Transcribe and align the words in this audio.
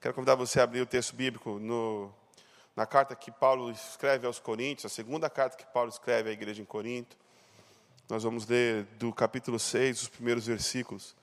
Quero 0.00 0.14
convidar 0.14 0.34
você 0.34 0.58
a 0.58 0.62
abrir 0.62 0.80
o 0.80 0.86
texto 0.86 1.14
bíblico 1.14 1.58
no, 1.58 2.10
na 2.74 2.86
carta 2.86 3.14
que 3.14 3.30
Paulo 3.30 3.70
escreve 3.70 4.26
aos 4.26 4.38
Coríntios, 4.38 4.90
a 4.90 4.94
segunda 4.94 5.28
carta 5.28 5.58
que 5.58 5.66
Paulo 5.66 5.90
escreve 5.90 6.30
à 6.30 6.32
igreja 6.32 6.62
em 6.62 6.64
Corinto. 6.64 7.18
Nós 8.08 8.22
vamos 8.22 8.46
ler 8.46 8.84
do 8.98 9.12
capítulo 9.12 9.58
6, 9.58 10.04
os 10.04 10.08
primeiros 10.08 10.46
versículos. 10.46 11.14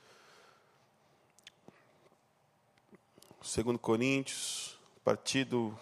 Segundo 3.42 3.80
Coríntios, 3.80 4.78
a 4.98 5.06
partir 5.06 5.46
do 5.46 5.76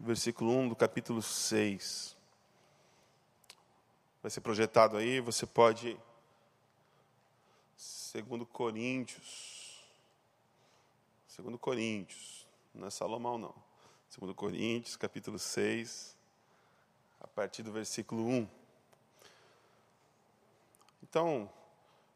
versículo 0.00 0.50
1 0.50 0.70
do 0.70 0.74
capítulo 0.74 1.22
6. 1.22 2.16
Vai 4.20 4.28
ser 4.28 4.40
projetado 4.40 4.96
aí, 4.96 5.20
você 5.20 5.46
pode 5.46 5.96
segundo 7.76 8.44
Coríntios. 8.44 9.60
Segundo 11.28 11.56
Coríntios, 11.56 12.39
não 12.80 12.88
é 12.88 12.90
Salomão 12.90 13.36
não. 13.36 13.54
Segundo 14.08 14.34
Coríntios, 14.34 14.96
capítulo 14.96 15.38
6, 15.38 16.16
a 17.20 17.26
partir 17.28 17.62
do 17.62 17.70
versículo 17.70 18.26
1. 18.26 18.48
Então, 21.02 21.48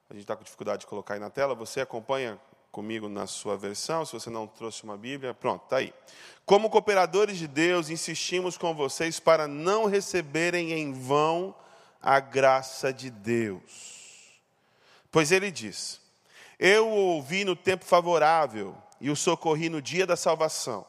a 0.09 0.15
gente 0.15 0.23
está 0.23 0.35
com 0.35 0.43
dificuldade 0.43 0.81
de 0.81 0.87
colocar 0.87 1.15
aí 1.15 1.21
na 1.21 1.29
tela, 1.29 1.55
você 1.55 1.83
acompanha 1.83 2.41
comigo 2.73 3.11
na 3.11 3.27
sua 3.27 3.59
versão, 3.59 4.07
se 4.07 4.15
você 4.15 4.31
não 4.31 4.47
trouxe 4.47 4.85
uma 4.85 4.97
Bíblia, 4.97 5.35
pronto, 5.35 5.65
está 5.65 5.77
aí. 5.77 5.93
Como 6.47 6.71
cooperadores 6.71 7.37
de 7.37 7.47
Deus, 7.47 7.91
insistimos 7.91 8.57
com 8.57 8.75
vocês 8.75 9.21
para 9.21 9.47
não 9.47 9.85
receberem 9.85 10.73
em 10.73 10.95
vão 10.95 11.55
a 12.01 12.19
graça 12.21 12.91
de 12.91 13.11
Deus. 13.11 14.41
Pois 15.13 15.31
ele 15.31 15.51
diz: 15.51 16.01
Eu 16.59 16.89
o 16.89 16.97
ouvi 17.17 17.45
no 17.45 17.55
tempo 17.55 17.85
favorável 17.85 18.75
e 19.05 19.11
o 19.11 19.15
socorri 19.15 19.69
no 19.69 19.83
dia 19.83 20.07
da 20.07 20.17
salvação. 20.17 20.87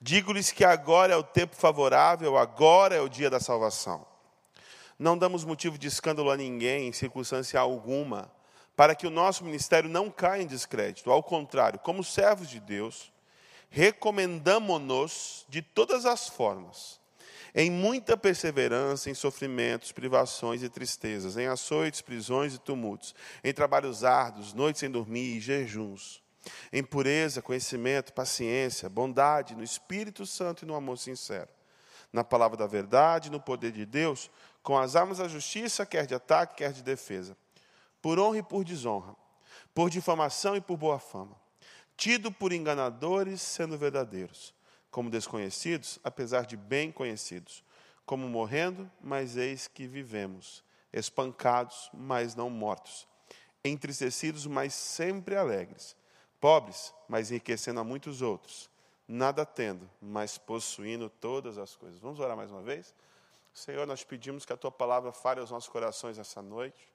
Digo-lhes 0.00 0.52
que 0.52 0.64
agora 0.64 1.14
é 1.14 1.16
o 1.16 1.22
tempo 1.24 1.56
favorável, 1.56 2.38
agora 2.38 2.94
é 2.94 3.00
o 3.00 3.08
dia 3.08 3.28
da 3.28 3.40
salvação. 3.40 4.06
Não 4.96 5.18
damos 5.18 5.44
motivo 5.44 5.76
de 5.76 5.88
escândalo 5.88 6.30
a 6.30 6.36
ninguém, 6.36 6.86
em 6.86 6.92
circunstância 6.92 7.58
alguma, 7.58 8.30
para 8.76 8.94
que 8.94 9.04
o 9.04 9.10
nosso 9.10 9.44
ministério 9.44 9.90
não 9.90 10.12
caia 10.12 10.42
em 10.42 10.46
descrédito. 10.46 11.10
Ao 11.10 11.24
contrário, 11.24 11.80
como 11.80 12.04
servos 12.04 12.48
de 12.48 12.60
Deus, 12.60 13.12
recomendamo-nos 13.68 15.44
de 15.48 15.60
todas 15.60 16.06
as 16.06 16.28
formas, 16.28 17.00
em 17.52 17.68
muita 17.68 18.16
perseverança, 18.16 19.10
em 19.10 19.14
sofrimentos, 19.14 19.90
privações 19.90 20.62
e 20.62 20.68
tristezas, 20.68 21.36
em 21.36 21.48
açoites, 21.48 22.00
prisões 22.00 22.54
e 22.54 22.60
tumultos, 22.60 23.12
em 23.42 23.52
trabalhos 23.52 24.04
árduos, 24.04 24.54
noites 24.54 24.78
sem 24.78 24.88
dormir 24.88 25.38
e 25.38 25.40
jejuns 25.40 26.22
em 26.72 26.82
pureza, 26.82 27.42
conhecimento, 27.42 28.12
paciência, 28.12 28.88
bondade, 28.88 29.54
no 29.54 29.62
Espírito 29.62 30.26
Santo 30.26 30.64
e 30.64 30.66
no 30.66 30.74
amor 30.74 30.98
sincero, 30.98 31.48
na 32.12 32.24
palavra 32.24 32.56
da 32.56 32.66
verdade, 32.66 33.30
no 33.30 33.40
poder 33.40 33.72
de 33.72 33.84
Deus, 33.86 34.30
com 34.62 34.78
as 34.78 34.96
armas 34.96 35.18
da 35.18 35.28
justiça, 35.28 35.84
quer 35.84 36.06
de 36.06 36.14
ataque, 36.14 36.56
quer 36.56 36.72
de 36.72 36.82
defesa, 36.82 37.36
por 38.00 38.18
honra 38.18 38.38
e 38.38 38.42
por 38.42 38.64
desonra, 38.64 39.14
por 39.74 39.90
difamação 39.90 40.56
e 40.56 40.60
por 40.60 40.76
boa 40.76 40.98
fama, 40.98 41.36
tido 41.96 42.30
por 42.30 42.52
enganadores, 42.52 43.40
sendo 43.40 43.78
verdadeiros, 43.78 44.54
como 44.90 45.10
desconhecidos, 45.10 45.98
apesar 46.04 46.46
de 46.46 46.56
bem 46.56 46.92
conhecidos, 46.92 47.64
como 48.06 48.28
morrendo, 48.28 48.90
mas 49.00 49.36
eis 49.36 49.66
que 49.66 49.86
vivemos, 49.86 50.62
espancados, 50.92 51.90
mas 51.92 52.34
não 52.34 52.48
mortos, 52.48 53.08
entristecidos, 53.64 54.46
mas 54.46 54.74
sempre 54.74 55.36
alegres 55.36 55.96
pobres, 56.44 56.92
mas 57.08 57.30
enriquecendo 57.30 57.80
a 57.80 57.84
muitos 57.84 58.20
outros, 58.20 58.68
nada 59.08 59.46
tendo, 59.46 59.88
mas 59.98 60.36
possuindo 60.36 61.08
todas 61.08 61.56
as 61.56 61.74
coisas. 61.74 61.98
Vamos 61.98 62.20
orar 62.20 62.36
mais 62.36 62.50
uma 62.50 62.60
vez? 62.60 62.94
Senhor, 63.54 63.86
nós 63.86 64.04
pedimos 64.04 64.44
que 64.44 64.52
a 64.52 64.56
tua 64.58 64.70
palavra 64.70 65.10
fale 65.10 65.40
aos 65.40 65.50
nossos 65.50 65.70
corações 65.70 66.18
essa 66.18 66.42
noite, 66.42 66.86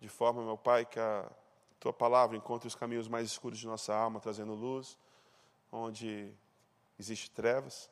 de 0.00 0.08
forma, 0.08 0.42
meu 0.42 0.56
Pai, 0.56 0.86
que 0.86 0.98
a 0.98 1.30
tua 1.78 1.92
palavra 1.92 2.38
encontre 2.38 2.68
os 2.68 2.74
caminhos 2.74 3.06
mais 3.06 3.26
escuros 3.26 3.58
de 3.58 3.66
nossa 3.66 3.94
alma, 3.94 4.18
trazendo 4.18 4.54
luz, 4.54 4.96
onde 5.70 6.32
existe 6.98 7.30
trevas, 7.30 7.90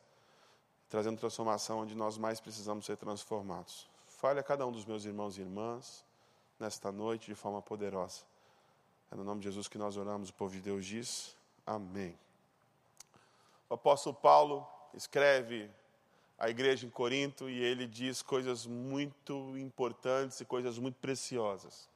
trazendo 0.89 1.19
transformação 1.19 1.81
onde 1.81 1.93
nós 1.93 2.17
mais 2.17 2.39
precisamos 2.39 2.87
ser 2.87 2.97
transformados. 2.97 3.87
Fale 4.07 4.39
a 4.39 4.43
cada 4.43 4.65
um 4.65 4.71
dos 4.71 4.85
meus 4.85 5.05
irmãos 5.05 5.37
e 5.37 5.41
irmãs 5.41 6.03
nesta 6.59 6.91
noite 6.91 7.27
de 7.27 7.35
forma 7.35 7.61
poderosa. 7.61 8.23
É 9.11 9.15
no 9.15 9.23
nome 9.23 9.41
de 9.41 9.45
Jesus 9.45 9.67
que 9.67 9.77
nós 9.77 9.97
oramos, 9.97 10.29
o 10.29 10.33
povo 10.33 10.53
de 10.53 10.61
Deus 10.61 10.85
diz 10.85 11.35
amém. 11.65 12.17
O 13.67 13.73
apóstolo 13.73 14.15
Paulo 14.15 14.67
escreve 14.93 15.69
à 16.37 16.49
igreja 16.49 16.85
em 16.85 16.89
Corinto 16.89 17.49
e 17.49 17.59
ele 17.59 17.87
diz 17.87 18.21
coisas 18.21 18.65
muito 18.65 19.57
importantes 19.57 20.39
e 20.39 20.45
coisas 20.45 20.77
muito 20.77 20.95
preciosas. 20.95 21.89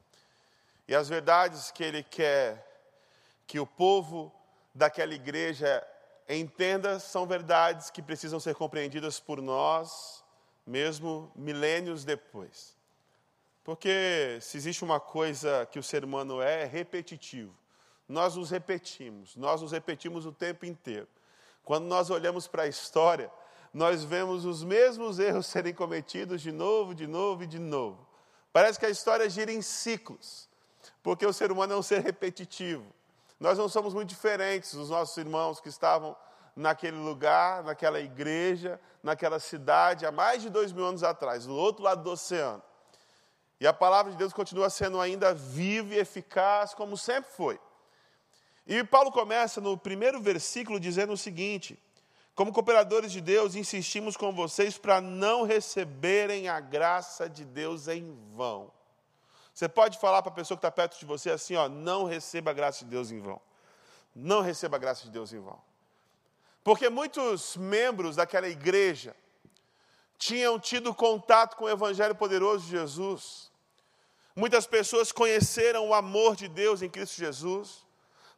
E 0.87 0.95
as 0.95 1.07
verdades 1.07 1.71
que 1.71 1.83
ele 1.83 2.03
quer 2.03 2.69
que 3.45 3.59
o 3.59 3.65
povo 3.65 4.33
daquela 4.73 5.13
igreja 5.13 5.85
entenda 6.27 6.99
são 6.99 7.27
verdades 7.27 7.89
que 7.89 8.01
precisam 8.01 8.39
ser 8.39 8.55
compreendidas 8.55 9.19
por 9.19 9.41
nós, 9.41 10.23
mesmo 10.65 11.31
milênios 11.35 12.03
depois. 12.03 12.75
Porque 13.63 14.37
se 14.41 14.57
existe 14.57 14.83
uma 14.83 14.99
coisa 14.99 15.67
que 15.71 15.79
o 15.79 15.83
ser 15.83 16.03
humano 16.03 16.41
é, 16.41 16.63
é 16.63 16.65
repetitivo. 16.65 17.55
Nós 18.07 18.35
nos 18.35 18.49
repetimos, 18.49 19.35
nós 19.37 19.61
nos 19.61 19.71
repetimos 19.71 20.25
o 20.25 20.31
tempo 20.31 20.65
inteiro. 20.65 21.07
Quando 21.63 21.85
nós 21.85 22.09
olhamos 22.09 22.47
para 22.47 22.63
a 22.63 22.67
história, 22.67 23.31
nós 23.73 24.03
vemos 24.03 24.43
os 24.43 24.63
mesmos 24.63 25.17
erros 25.17 25.47
serem 25.47 25.73
cometidos 25.73 26.41
de 26.41 26.51
novo, 26.51 26.93
de 26.93 27.07
novo 27.07 27.43
e 27.43 27.47
de 27.47 27.59
novo. 27.59 28.05
Parece 28.51 28.77
que 28.77 28.85
a 28.85 28.89
história 28.89 29.29
gira 29.29 29.51
em 29.51 29.61
ciclos, 29.61 30.49
porque 31.01 31.25
o 31.25 31.33
ser 31.33 31.51
humano 31.51 31.73
é 31.73 31.77
um 31.77 31.81
ser 31.81 32.01
repetitivo. 32.01 32.85
Nós 33.39 33.57
não 33.57 33.67
somos 33.67 33.93
muito 33.93 34.09
diferentes 34.09 34.75
dos 34.75 34.89
nossos 34.89 35.17
irmãos 35.17 35.59
que 35.59 35.69
estavam 35.69 36.15
naquele 36.55 36.97
lugar, 36.97 37.63
naquela 37.63 37.99
igreja, 37.99 38.79
naquela 39.01 39.39
cidade, 39.39 40.05
há 40.05 40.11
mais 40.11 40.41
de 40.41 40.49
dois 40.49 40.71
mil 40.71 40.85
anos 40.85 41.03
atrás, 41.03 41.45
do 41.45 41.55
outro 41.55 41.83
lado 41.83 42.03
do 42.03 42.11
oceano. 42.11 42.61
E 43.59 43.67
a 43.67 43.73
palavra 43.73 44.11
de 44.11 44.17
Deus 44.17 44.33
continua 44.33 44.69
sendo 44.69 44.99
ainda 44.99 45.33
viva 45.33 45.93
e 45.93 45.99
eficaz, 45.99 46.73
como 46.73 46.97
sempre 46.97 47.31
foi. 47.31 47.59
E 48.65 48.83
Paulo 48.83 49.11
começa 49.11 49.59
no 49.59 49.77
primeiro 49.77 50.21
versículo 50.21 50.79
dizendo 50.79 51.13
o 51.13 51.17
seguinte: 51.17 51.79
Como 52.35 52.53
cooperadores 52.53 53.11
de 53.11 53.21
Deus, 53.21 53.55
insistimos 53.55 54.15
com 54.17 54.33
vocês 54.33 54.77
para 54.77 55.01
não 55.01 55.43
receberem 55.43 56.47
a 56.47 56.59
graça 56.59 57.29
de 57.29 57.45
Deus 57.45 57.87
em 57.87 58.17
vão. 58.35 58.71
Você 59.53 59.69
pode 59.69 59.99
falar 59.99 60.21
para 60.23 60.31
a 60.31 60.35
pessoa 60.35 60.57
que 60.57 60.59
está 60.59 60.71
perto 60.71 60.97
de 60.97 61.05
você 61.05 61.29
assim: 61.29 61.55
ó, 61.55 61.69
não 61.69 62.05
receba 62.05 62.51
a 62.51 62.53
graça 62.53 62.83
de 62.83 62.91
Deus 62.91 63.11
em 63.11 63.19
vão. 63.19 63.39
Não 64.15 64.41
receba 64.41 64.77
a 64.77 64.79
graça 64.79 65.03
de 65.03 65.11
Deus 65.11 65.33
em 65.33 65.39
vão. 65.39 65.59
Porque 66.63 66.89
muitos 66.89 67.57
membros 67.57 68.15
daquela 68.15 68.47
igreja 68.47 69.15
tinham 70.25 70.59
tido 70.59 70.93
contato 70.93 71.55
com 71.55 71.65
o 71.65 71.69
Evangelho 71.69 72.15
poderoso 72.15 72.65
de 72.65 72.71
Jesus, 72.71 73.51
Muitas 74.35 74.65
pessoas 74.65 75.11
conheceram 75.11 75.87
o 75.87 75.93
amor 75.93 76.35
de 76.35 76.47
Deus 76.47 76.81
em 76.81 76.89
Cristo 76.89 77.17
Jesus, 77.17 77.85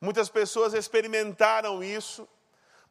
muitas 0.01 0.27
pessoas 0.27 0.73
experimentaram 0.73 1.81
isso, 1.81 2.27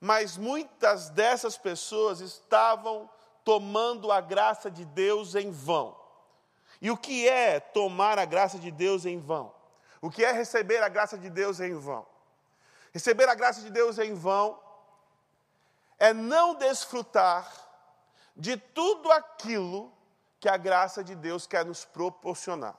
mas 0.00 0.38
muitas 0.38 1.10
dessas 1.10 1.58
pessoas 1.58 2.20
estavam 2.20 3.08
tomando 3.44 4.10
a 4.10 4.22
graça 4.22 4.70
de 4.70 4.86
Deus 4.86 5.34
em 5.34 5.50
vão. 5.50 5.94
E 6.80 6.90
o 6.90 6.96
que 6.96 7.28
é 7.28 7.60
tomar 7.60 8.18
a 8.18 8.24
graça 8.24 8.58
de 8.58 8.70
Deus 8.70 9.04
em 9.04 9.18
vão? 9.18 9.54
O 10.00 10.10
que 10.10 10.24
é 10.24 10.32
receber 10.32 10.82
a 10.82 10.88
graça 10.88 11.18
de 11.18 11.28
Deus 11.28 11.60
em 11.60 11.74
vão? 11.74 12.06
Receber 12.92 13.28
a 13.28 13.34
graça 13.34 13.60
de 13.60 13.70
Deus 13.70 13.98
em 13.98 14.14
vão 14.14 14.58
é 15.98 16.14
não 16.14 16.54
desfrutar 16.54 17.63
de 18.36 18.56
tudo 18.56 19.10
aquilo 19.12 19.92
que 20.40 20.48
a 20.48 20.56
graça 20.56 21.02
de 21.02 21.14
Deus 21.14 21.46
quer 21.46 21.64
nos 21.64 21.84
proporcionar. 21.84 22.76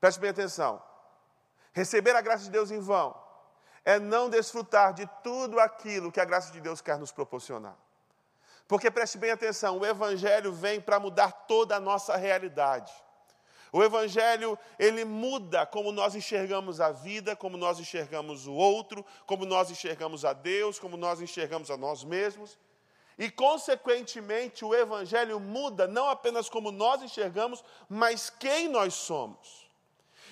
Preste 0.00 0.18
bem 0.20 0.30
atenção. 0.30 0.82
Receber 1.72 2.16
a 2.16 2.20
graça 2.20 2.44
de 2.44 2.50
Deus 2.50 2.70
em 2.70 2.80
vão 2.80 3.14
é 3.84 3.98
não 3.98 4.28
desfrutar 4.28 4.92
de 4.92 5.08
tudo 5.22 5.58
aquilo 5.58 6.12
que 6.12 6.20
a 6.20 6.24
graça 6.24 6.52
de 6.52 6.60
Deus 6.60 6.80
quer 6.80 6.98
nos 6.98 7.10
proporcionar. 7.10 7.76
Porque 8.66 8.90
preste 8.90 9.16
bem 9.16 9.30
atenção, 9.30 9.78
o 9.78 9.86
Evangelho 9.86 10.52
vem 10.52 10.78
para 10.78 11.00
mudar 11.00 11.32
toda 11.32 11.76
a 11.76 11.80
nossa 11.80 12.16
realidade. 12.16 12.92
O 13.72 13.82
Evangelho, 13.82 14.58
ele 14.78 15.04
muda 15.04 15.64
como 15.64 15.90
nós 15.90 16.14
enxergamos 16.14 16.80
a 16.80 16.90
vida, 16.90 17.34
como 17.34 17.56
nós 17.56 17.78
enxergamos 17.78 18.46
o 18.46 18.52
outro, 18.52 19.04
como 19.26 19.46
nós 19.46 19.70
enxergamos 19.70 20.24
a 20.24 20.32
Deus, 20.32 20.78
como 20.78 20.96
nós 20.96 21.20
enxergamos 21.20 21.70
a 21.70 21.76
nós 21.76 22.04
mesmos. 22.04 22.58
E, 23.18 23.28
consequentemente, 23.30 24.64
o 24.64 24.72
Evangelho 24.72 25.40
muda 25.40 25.88
não 25.88 26.08
apenas 26.08 26.48
como 26.48 26.70
nós 26.70 27.02
enxergamos, 27.02 27.64
mas 27.88 28.30
quem 28.30 28.68
nós 28.68 28.94
somos. 28.94 29.68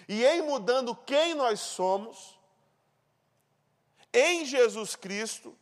E 0.08 0.24
em 0.24 0.42
mudando 0.42 0.94
quem 0.94 1.34
nós 1.34 1.58
somos, 1.58 2.38
em 4.12 4.46
Jesus 4.46 4.94
Cristo, 4.94 5.56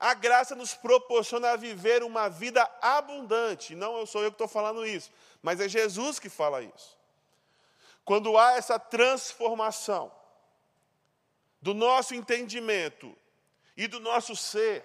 a 0.00 0.14
graça 0.14 0.56
nos 0.56 0.74
proporciona 0.74 1.56
viver 1.56 2.02
uma 2.02 2.28
vida 2.28 2.68
abundante. 2.82 3.76
Não 3.76 4.04
sou 4.04 4.24
eu 4.24 4.30
que 4.30 4.34
estou 4.34 4.48
falando 4.48 4.84
isso, 4.84 5.12
mas 5.40 5.60
é 5.60 5.68
Jesus 5.68 6.18
que 6.18 6.28
fala 6.28 6.60
isso. 6.62 6.98
Quando 8.04 8.36
há 8.36 8.52
essa 8.52 8.80
transformação 8.80 10.10
do 11.62 11.72
nosso 11.72 12.14
entendimento 12.14 13.16
e 13.76 13.86
do 13.86 14.00
nosso 14.00 14.34
ser, 14.34 14.84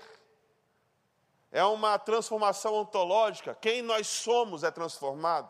é 1.53 1.63
uma 1.63 1.99
transformação 1.99 2.73
ontológica, 2.73 3.55
quem 3.61 3.83
nós 3.83 4.07
somos 4.07 4.63
é 4.63 4.71
transformado. 4.71 5.47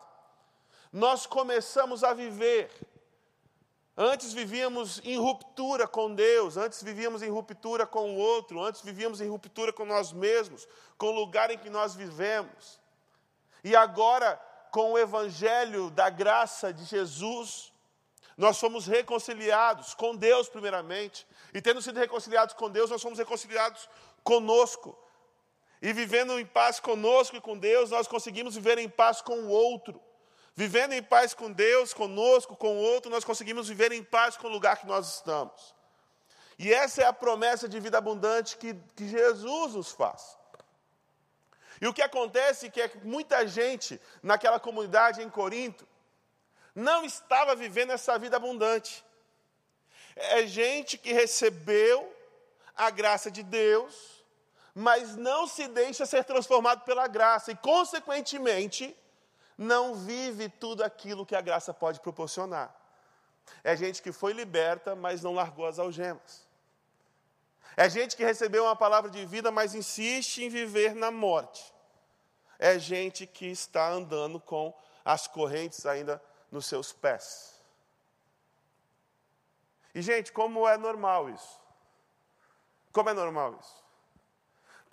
Nós 0.92 1.24
começamos 1.24 2.04
a 2.04 2.12
viver. 2.12 2.70
Antes 3.96 4.34
vivíamos 4.34 5.00
em 5.02 5.16
ruptura 5.16 5.88
com 5.88 6.14
Deus, 6.14 6.58
antes 6.58 6.82
vivíamos 6.82 7.22
em 7.22 7.30
ruptura 7.30 7.86
com 7.86 8.14
o 8.14 8.18
outro, 8.18 8.62
antes 8.62 8.82
vivíamos 8.82 9.22
em 9.22 9.28
ruptura 9.28 9.72
com 9.72 9.86
nós 9.86 10.12
mesmos, 10.12 10.68
com 10.98 11.06
o 11.06 11.12
lugar 11.12 11.50
em 11.50 11.56
que 11.56 11.70
nós 11.70 11.94
vivemos. 11.94 12.78
E 13.62 13.74
agora 13.74 14.38
com 14.70 14.92
o 14.92 14.98
Evangelho 14.98 15.88
da 15.90 16.10
graça 16.10 16.70
de 16.70 16.84
Jesus, 16.84 17.72
nós 18.36 18.58
fomos 18.60 18.86
reconciliados 18.86 19.94
com 19.94 20.14
Deus, 20.14 20.50
primeiramente, 20.50 21.26
e 21.54 21.62
tendo 21.62 21.80
sido 21.80 21.98
reconciliados 21.98 22.54
com 22.54 22.68
Deus, 22.68 22.90
nós 22.90 23.00
fomos 23.00 23.18
reconciliados 23.18 23.88
conosco. 24.22 24.98
E 25.82 25.92
vivendo 25.92 26.38
em 26.38 26.46
paz 26.46 26.80
conosco 26.80 27.36
e 27.36 27.40
com 27.40 27.58
Deus, 27.58 27.90
nós 27.90 28.06
conseguimos 28.06 28.54
viver 28.54 28.78
em 28.78 28.88
paz 28.88 29.20
com 29.20 29.34
o 29.40 29.48
outro. 29.48 30.00
Vivendo 30.54 30.92
em 30.92 31.02
paz 31.02 31.34
com 31.34 31.50
Deus, 31.50 31.92
conosco, 31.92 32.56
com 32.56 32.76
o 32.76 32.80
outro, 32.80 33.10
nós 33.10 33.24
conseguimos 33.24 33.68
viver 33.68 33.92
em 33.92 34.02
paz 34.02 34.36
com 34.36 34.46
o 34.46 34.50
lugar 34.50 34.78
que 34.78 34.86
nós 34.86 35.14
estamos. 35.14 35.74
E 36.58 36.72
essa 36.72 37.02
é 37.02 37.06
a 37.06 37.12
promessa 37.12 37.68
de 37.68 37.80
vida 37.80 37.98
abundante 37.98 38.56
que, 38.56 38.74
que 38.94 39.08
Jesus 39.08 39.74
nos 39.74 39.90
faz. 39.90 40.38
E 41.80 41.86
o 41.88 41.92
que 41.92 42.02
acontece 42.02 42.70
é 42.76 42.88
que 42.88 42.98
muita 42.98 43.46
gente 43.46 44.00
naquela 44.22 44.60
comunidade 44.60 45.22
em 45.22 45.28
Corinto 45.28 45.86
não 46.74 47.04
estava 47.04 47.54
vivendo 47.54 47.90
essa 47.90 48.16
vida 48.18 48.36
abundante. 48.36 49.04
É 50.14 50.46
gente 50.46 50.96
que 50.96 51.12
recebeu 51.12 52.14
a 52.76 52.90
graça 52.90 53.30
de 53.30 53.42
Deus, 53.42 54.13
mas 54.74 55.16
não 55.16 55.46
se 55.46 55.68
deixa 55.68 56.04
ser 56.04 56.24
transformado 56.24 56.84
pela 56.84 57.06
graça 57.06 57.52
e, 57.52 57.56
consequentemente, 57.56 58.96
não 59.56 59.94
vive 59.94 60.48
tudo 60.48 60.82
aquilo 60.82 61.24
que 61.24 61.36
a 61.36 61.40
graça 61.40 61.72
pode 61.72 62.00
proporcionar. 62.00 62.74
É 63.62 63.76
gente 63.76 64.02
que 64.02 64.10
foi 64.10 64.32
liberta, 64.32 64.96
mas 64.96 65.22
não 65.22 65.34
largou 65.34 65.66
as 65.66 65.78
algemas. 65.78 66.44
É 67.76 67.88
gente 67.88 68.16
que 68.16 68.24
recebeu 68.24 68.64
uma 68.64 68.76
palavra 68.76 69.10
de 69.10 69.24
vida, 69.26 69.50
mas 69.50 69.74
insiste 69.74 70.38
em 70.38 70.48
viver 70.48 70.94
na 70.94 71.10
morte 71.10 71.74
é 72.58 72.78
gente 72.78 73.26
que 73.26 73.46
está 73.46 73.90
andando 73.90 74.40
com 74.40 74.74
as 75.04 75.26
correntes 75.26 75.84
ainda 75.84 76.22
nos 76.50 76.66
seus 76.66 76.92
pés. 76.92 77.62
E, 79.94 80.02
gente, 80.02 80.32
como 80.32 80.66
é 80.66 80.76
normal 80.76 81.28
isso? 81.28 81.60
Como 82.92 83.10
é 83.10 83.12
normal 83.12 83.58
isso? 83.60 83.83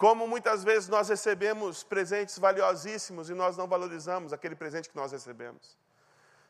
Como 0.02 0.28
muitas 0.28 0.64
vezes 0.64 0.90
nós 0.90 1.10
recebemos 1.10 1.84
presentes 1.84 2.40
valiosíssimos 2.40 3.30
e 3.30 3.36
nós 3.36 3.56
não 3.56 3.68
valorizamos 3.68 4.34
aquele 4.34 4.56
presente 4.56 4.90
que 4.90 4.96
nós 4.96 5.12
recebemos. 5.12 5.78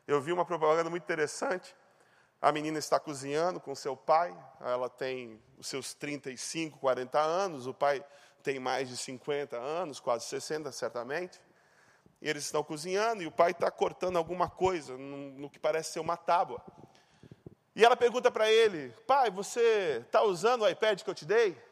Eu 0.08 0.22
vi 0.22 0.32
uma 0.32 0.46
propaganda 0.46 0.88
muito 0.88 1.02
interessante. 1.02 1.76
A 2.40 2.50
menina 2.50 2.78
está 2.78 2.98
cozinhando 2.98 3.60
com 3.60 3.74
seu 3.74 3.94
pai, 3.94 4.34
ela 4.58 4.88
tem 4.88 5.38
os 5.58 5.66
seus 5.66 5.92
35, 5.92 6.78
40 6.78 7.20
anos, 7.20 7.66
o 7.66 7.74
pai 7.74 8.02
tem 8.42 8.58
mais 8.58 8.88
de 8.88 8.96
50 8.96 9.54
anos, 9.58 10.00
quase 10.00 10.24
60 10.24 10.72
certamente. 10.72 11.38
E 12.22 12.30
eles 12.30 12.46
estão 12.46 12.64
cozinhando 12.64 13.22
e 13.22 13.26
o 13.26 13.30
pai 13.30 13.50
está 13.50 13.70
cortando 13.70 14.16
alguma 14.16 14.48
coisa 14.48 14.96
no, 14.96 15.50
que 15.50 15.58
parece 15.58 15.92
ser 15.92 16.00
uma 16.00 16.16
tábua. 16.16 16.64
E 17.76 17.84
ela 17.84 17.98
pergunta 17.98 18.30
para 18.30 18.50
ele: 18.50 18.94
Pai, 19.06 19.30
você 19.30 20.02
está 20.06 20.22
usando 20.22 20.62
o 20.62 20.68
iPad 20.70 21.02
que 21.02 21.10
eu 21.10 21.14
te 21.14 21.26
dei? 21.26 21.70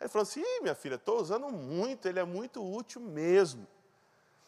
Ele 0.00 0.08
falou 0.08 0.22
assim: 0.22 0.44
minha 0.60 0.74
filha, 0.74 0.94
estou 0.94 1.20
usando 1.20 1.48
muito, 1.48 2.06
ele 2.06 2.18
é 2.18 2.24
muito 2.24 2.62
útil 2.62 3.00
mesmo. 3.00 3.66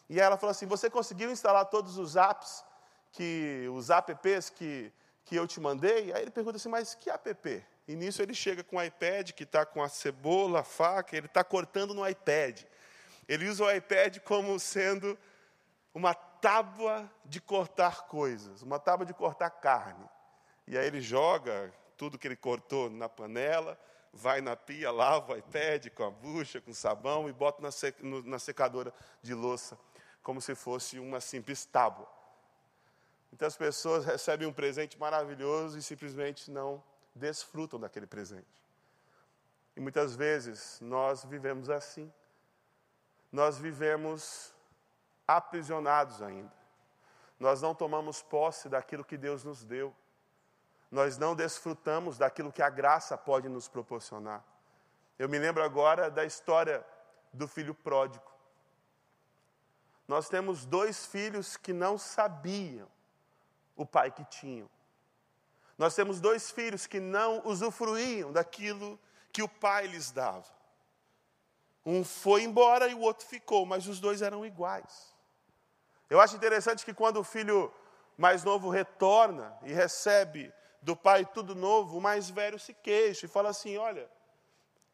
E 0.09 0.19
ela 0.19 0.37
falou 0.37 0.51
assim: 0.51 0.65
Você 0.65 0.89
conseguiu 0.89 1.31
instalar 1.31 1.65
todos 1.65 1.97
os 1.97 2.15
apps, 2.15 2.63
que, 3.11 3.67
os 3.73 3.89
apps 3.89 4.49
que, 4.49 4.91
que 5.25 5.35
eu 5.35 5.47
te 5.47 5.59
mandei? 5.59 6.11
Aí 6.13 6.21
ele 6.21 6.31
pergunta 6.31 6.57
assim: 6.57 6.69
Mas 6.69 6.95
que 6.95 7.09
app? 7.09 7.65
E 7.87 7.95
nisso 7.95 8.21
ele 8.21 8.33
chega 8.33 8.63
com 8.63 8.77
o 8.77 8.83
iPad, 8.83 9.31
que 9.31 9.43
está 9.43 9.65
com 9.65 9.83
a 9.83 9.89
cebola, 9.89 10.61
a 10.61 10.63
faca, 10.63 11.15
ele 11.15 11.25
está 11.25 11.43
cortando 11.43 11.93
no 11.93 12.07
iPad. 12.07 12.61
Ele 13.27 13.47
usa 13.49 13.65
o 13.65 13.71
iPad 13.71 14.19
como 14.19 14.57
sendo 14.59 15.17
uma 15.93 16.13
tábua 16.13 17.09
de 17.25 17.41
cortar 17.41 18.07
coisas, 18.07 18.61
uma 18.61 18.79
tábua 18.79 19.05
de 19.05 19.13
cortar 19.13 19.49
carne. 19.49 20.09
E 20.67 20.77
aí 20.77 20.87
ele 20.87 21.01
joga 21.01 21.73
tudo 21.97 22.17
que 22.17 22.27
ele 22.27 22.35
cortou 22.35 22.89
na 22.89 23.07
panela, 23.07 23.77
vai 24.13 24.41
na 24.41 24.55
pia, 24.55 24.91
lava 24.91 25.33
o 25.33 25.37
iPad 25.37 25.87
com 25.89 26.03
a 26.03 26.11
bucha, 26.11 26.59
com 26.59 26.73
sabão 26.73 27.29
e 27.29 27.33
bota 27.33 27.61
na, 27.61 28.39
secadora 28.39 28.93
de 29.21 29.33
louça, 29.33 29.77
como 30.21 30.41
se 30.41 30.53
fosse 30.53 30.99
uma 30.99 31.21
simples 31.21 31.65
tábua. 31.65 32.07
Então 33.31 33.47
as 33.47 33.55
pessoas 33.55 34.05
recebem 34.05 34.47
um 34.47 34.53
presente 34.53 34.99
maravilhoso 34.99 35.77
e 35.77 35.81
simplesmente 35.81 36.51
não 36.51 36.83
desfrutam 37.15 37.79
daquele 37.79 38.05
presente. 38.05 38.61
E 39.75 39.79
muitas 39.79 40.15
vezes 40.15 40.79
nós 40.81 41.23
vivemos 41.23 41.69
assim. 41.69 42.11
Nós 43.31 43.57
vivemos 43.57 44.53
aprisionados 45.25 46.21
ainda. 46.21 46.51
Nós 47.39 47.61
não 47.61 47.73
tomamos 47.73 48.21
posse 48.21 48.67
daquilo 48.67 49.05
que 49.05 49.17
Deus 49.17 49.43
nos 49.43 49.63
deu. 49.63 49.95
Nós 50.91 51.17
não 51.17 51.33
desfrutamos 51.33 52.17
daquilo 52.17 52.51
que 52.51 52.61
a 52.61 52.69
graça 52.69 53.17
pode 53.17 53.47
nos 53.47 53.69
proporcionar. 53.69 54.43
Eu 55.17 55.29
me 55.29 55.39
lembro 55.39 55.63
agora 55.63 56.11
da 56.11 56.25
história 56.25 56.85
do 57.31 57.47
filho 57.47 57.73
pródigo. 57.73 58.29
Nós 60.07 60.27
temos 60.27 60.65
dois 60.65 61.05
filhos 61.05 61.55
que 61.55 61.71
não 61.71 61.97
sabiam 61.97 62.89
o 63.75 63.85
pai 63.85 64.11
que 64.11 64.25
tinham. 64.25 64.69
Nós 65.77 65.95
temos 65.95 66.19
dois 66.19 66.51
filhos 66.51 66.85
que 66.85 66.99
não 66.99 67.41
usufruíam 67.45 68.31
daquilo 68.31 68.99
que 69.31 69.41
o 69.41 69.47
pai 69.47 69.87
lhes 69.87 70.11
dava. 70.11 70.45
Um 71.85 72.03
foi 72.03 72.43
embora 72.43 72.87
e 72.87 72.93
o 72.93 72.99
outro 72.99 73.25
ficou, 73.25 73.65
mas 73.65 73.87
os 73.87 73.99
dois 73.99 74.21
eram 74.21 74.45
iguais. 74.45 75.15
Eu 76.09 76.19
acho 76.19 76.35
interessante 76.35 76.83
que 76.83 76.93
quando 76.93 77.17
o 77.17 77.23
filho 77.23 77.73
mais 78.17 78.43
novo 78.43 78.69
retorna 78.69 79.57
e 79.63 79.71
recebe 79.71 80.53
do 80.81 80.95
pai 80.95 81.25
tudo 81.25 81.53
novo, 81.53 81.97
o 81.97 82.01
mais 82.01 82.29
velho 82.29 82.57
se 82.57 82.73
queixa 82.73 83.25
e 83.25 83.29
fala 83.29 83.49
assim: 83.49 83.77
Olha, 83.77 84.09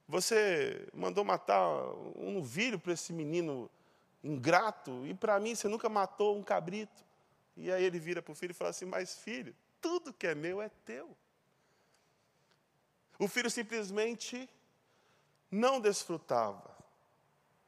você 0.07 0.87
mandou 0.93 1.23
matar 1.23 1.67
um 2.15 2.31
novilho 2.31 2.79
para 2.79 2.93
esse 2.93 3.13
menino 3.13 3.69
ingrato, 4.23 5.05
e 5.05 5.13
para 5.13 5.39
mim 5.39 5.55
você 5.55 5.67
nunca 5.67 5.87
matou 5.87 6.37
um 6.37 6.43
cabrito. 6.43 7.05
E 7.55 7.71
aí 7.71 7.83
ele 7.83 7.99
vira 7.99 8.21
para 8.21 8.31
o 8.31 8.35
filho 8.35 8.51
e 8.51 8.53
fala 8.53 8.69
assim: 8.69 8.85
Mas 8.85 9.17
filho, 9.17 9.55
tudo 9.81 10.13
que 10.13 10.27
é 10.27 10.35
meu 10.35 10.61
é 10.61 10.69
teu. 10.85 11.15
O 13.19 13.27
filho 13.27 13.49
simplesmente 13.49 14.49
não 15.49 15.79
desfrutava 15.79 16.75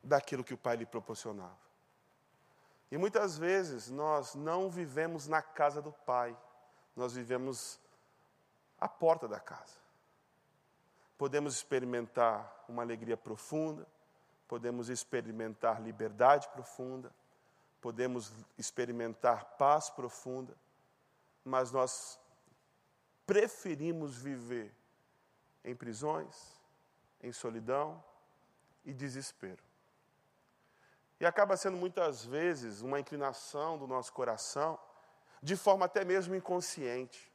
daquilo 0.04 0.44
que 0.44 0.54
o 0.54 0.58
pai 0.58 0.76
lhe 0.76 0.86
proporcionava. 0.86 1.58
E 2.92 2.98
muitas 2.98 3.38
vezes 3.38 3.90
nós 3.90 4.36
não 4.36 4.70
vivemos 4.70 5.28
na 5.28 5.42
casa 5.42 5.82
do 5.82 5.92
pai, 5.92 6.36
nós 6.96 7.14
vivemos 7.14 7.80
à 8.80 8.88
porta 8.88 9.28
da 9.28 9.40
casa. 9.40 9.78
Podemos 11.18 11.56
experimentar 11.56 12.66
uma 12.68 12.82
alegria 12.82 13.18
profunda, 13.18 13.86
podemos 14.48 14.90
experimentar 14.90 15.82
liberdade 15.82 16.48
profunda, 16.50 17.12
podemos 17.82 18.32
experimentar 18.58 19.58
paz 19.58 19.90
profunda 19.90 20.56
mas 21.44 21.72
nós 21.72 22.20
preferimos 23.26 24.16
viver 24.16 24.74
em 25.64 25.76
prisões, 25.76 26.62
em 27.22 27.32
solidão 27.32 28.04
e 28.86 28.94
desespero. 28.94 29.64
E 31.20 31.26
acaba 31.26 31.58
sendo 31.58 31.76
muitas 31.76 32.24
vezes 32.24 32.82
uma 32.82 33.00
inclinação 33.00 33.78
do 33.78 33.86
nosso 33.88 34.14
coração, 34.14 34.80
de 35.42 35.56
forma 35.56 35.86
até 35.86 36.06
mesmo 36.06 36.36
inconsciente. 36.36 37.29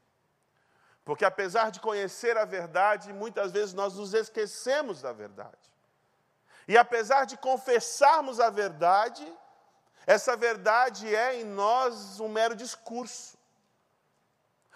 Porque 1.05 1.25
apesar 1.25 1.71
de 1.71 1.81
conhecer 1.81 2.37
a 2.37 2.45
verdade, 2.45 3.13
muitas 3.13 3.53
vezes 3.53 3.75
nós 3.75 3.95
nos 3.95 4.15
esquecemos 4.15 5.03
da 5.03 5.13
verdade. 5.13 5.75
E 6.67 6.79
apesar 6.79 7.27
de 7.27 7.37
confessarmos 7.37 8.41
a 8.41 8.49
verdade, 8.49 9.27
essa 10.07 10.35
verdade 10.35 11.15
é 11.15 11.41
em 11.41 11.45
nós 11.45 12.21
um 12.21 12.29
mero 12.29 12.57
discurso. 12.57 13.37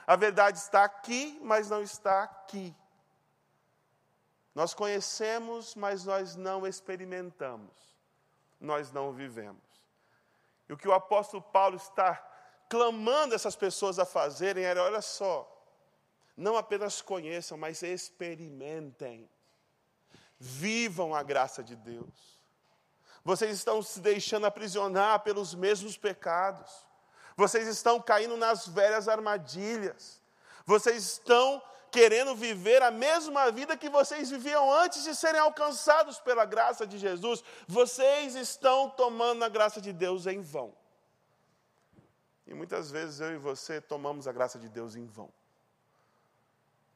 A 0.06 0.16
verdade 0.16 0.58
está 0.58 0.84
aqui, 0.84 1.38
mas 1.42 1.70
não 1.70 1.82
está 1.82 2.22
aqui. 2.22 2.76
Nós 4.54 4.74
conhecemos, 4.74 5.74
mas 5.74 6.04
nós 6.04 6.34
não 6.34 6.66
experimentamos, 6.66 7.96
nós 8.60 8.90
não 8.90 9.12
vivemos. 9.12 9.62
E 10.68 10.72
o 10.72 10.76
que 10.76 10.88
o 10.88 10.92
apóstolo 10.92 11.42
Paulo 11.42 11.76
está 11.76 12.22
clamando 12.68 13.34
essas 13.34 13.56
pessoas 13.56 13.98
a 13.98 14.04
fazerem 14.04 14.64
era: 14.64 14.82
olha 14.82 15.00
só, 15.00 15.57
não 16.38 16.56
apenas 16.56 17.02
conheçam, 17.02 17.58
mas 17.58 17.82
experimentem, 17.82 19.28
vivam 20.38 21.12
a 21.12 21.22
graça 21.22 21.64
de 21.64 21.74
Deus. 21.74 22.38
Vocês 23.24 23.56
estão 23.56 23.82
se 23.82 23.98
deixando 24.00 24.46
aprisionar 24.46 25.20
pelos 25.20 25.52
mesmos 25.52 25.98
pecados, 25.98 26.86
vocês 27.36 27.66
estão 27.66 28.00
caindo 28.00 28.36
nas 28.36 28.68
velhas 28.68 29.08
armadilhas, 29.08 30.22
vocês 30.64 31.02
estão 31.02 31.60
querendo 31.90 32.36
viver 32.36 32.82
a 32.82 32.90
mesma 32.90 33.50
vida 33.50 33.76
que 33.76 33.88
vocês 33.88 34.30
viviam 34.30 34.72
antes 34.72 35.02
de 35.02 35.16
serem 35.16 35.40
alcançados 35.40 36.20
pela 36.20 36.44
graça 36.44 36.86
de 36.86 36.98
Jesus, 36.98 37.42
vocês 37.66 38.36
estão 38.36 38.90
tomando 38.90 39.44
a 39.44 39.48
graça 39.48 39.80
de 39.80 39.92
Deus 39.92 40.26
em 40.26 40.40
vão. 40.40 40.72
E 42.46 42.54
muitas 42.54 42.92
vezes 42.92 43.18
eu 43.18 43.34
e 43.34 43.38
você 43.38 43.80
tomamos 43.80 44.28
a 44.28 44.32
graça 44.32 44.58
de 44.58 44.68
Deus 44.68 44.94
em 44.94 45.04
vão. 45.04 45.32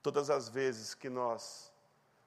Todas 0.03 0.31
as 0.31 0.49
vezes 0.49 0.95
que 0.95 1.09
nós 1.09 1.73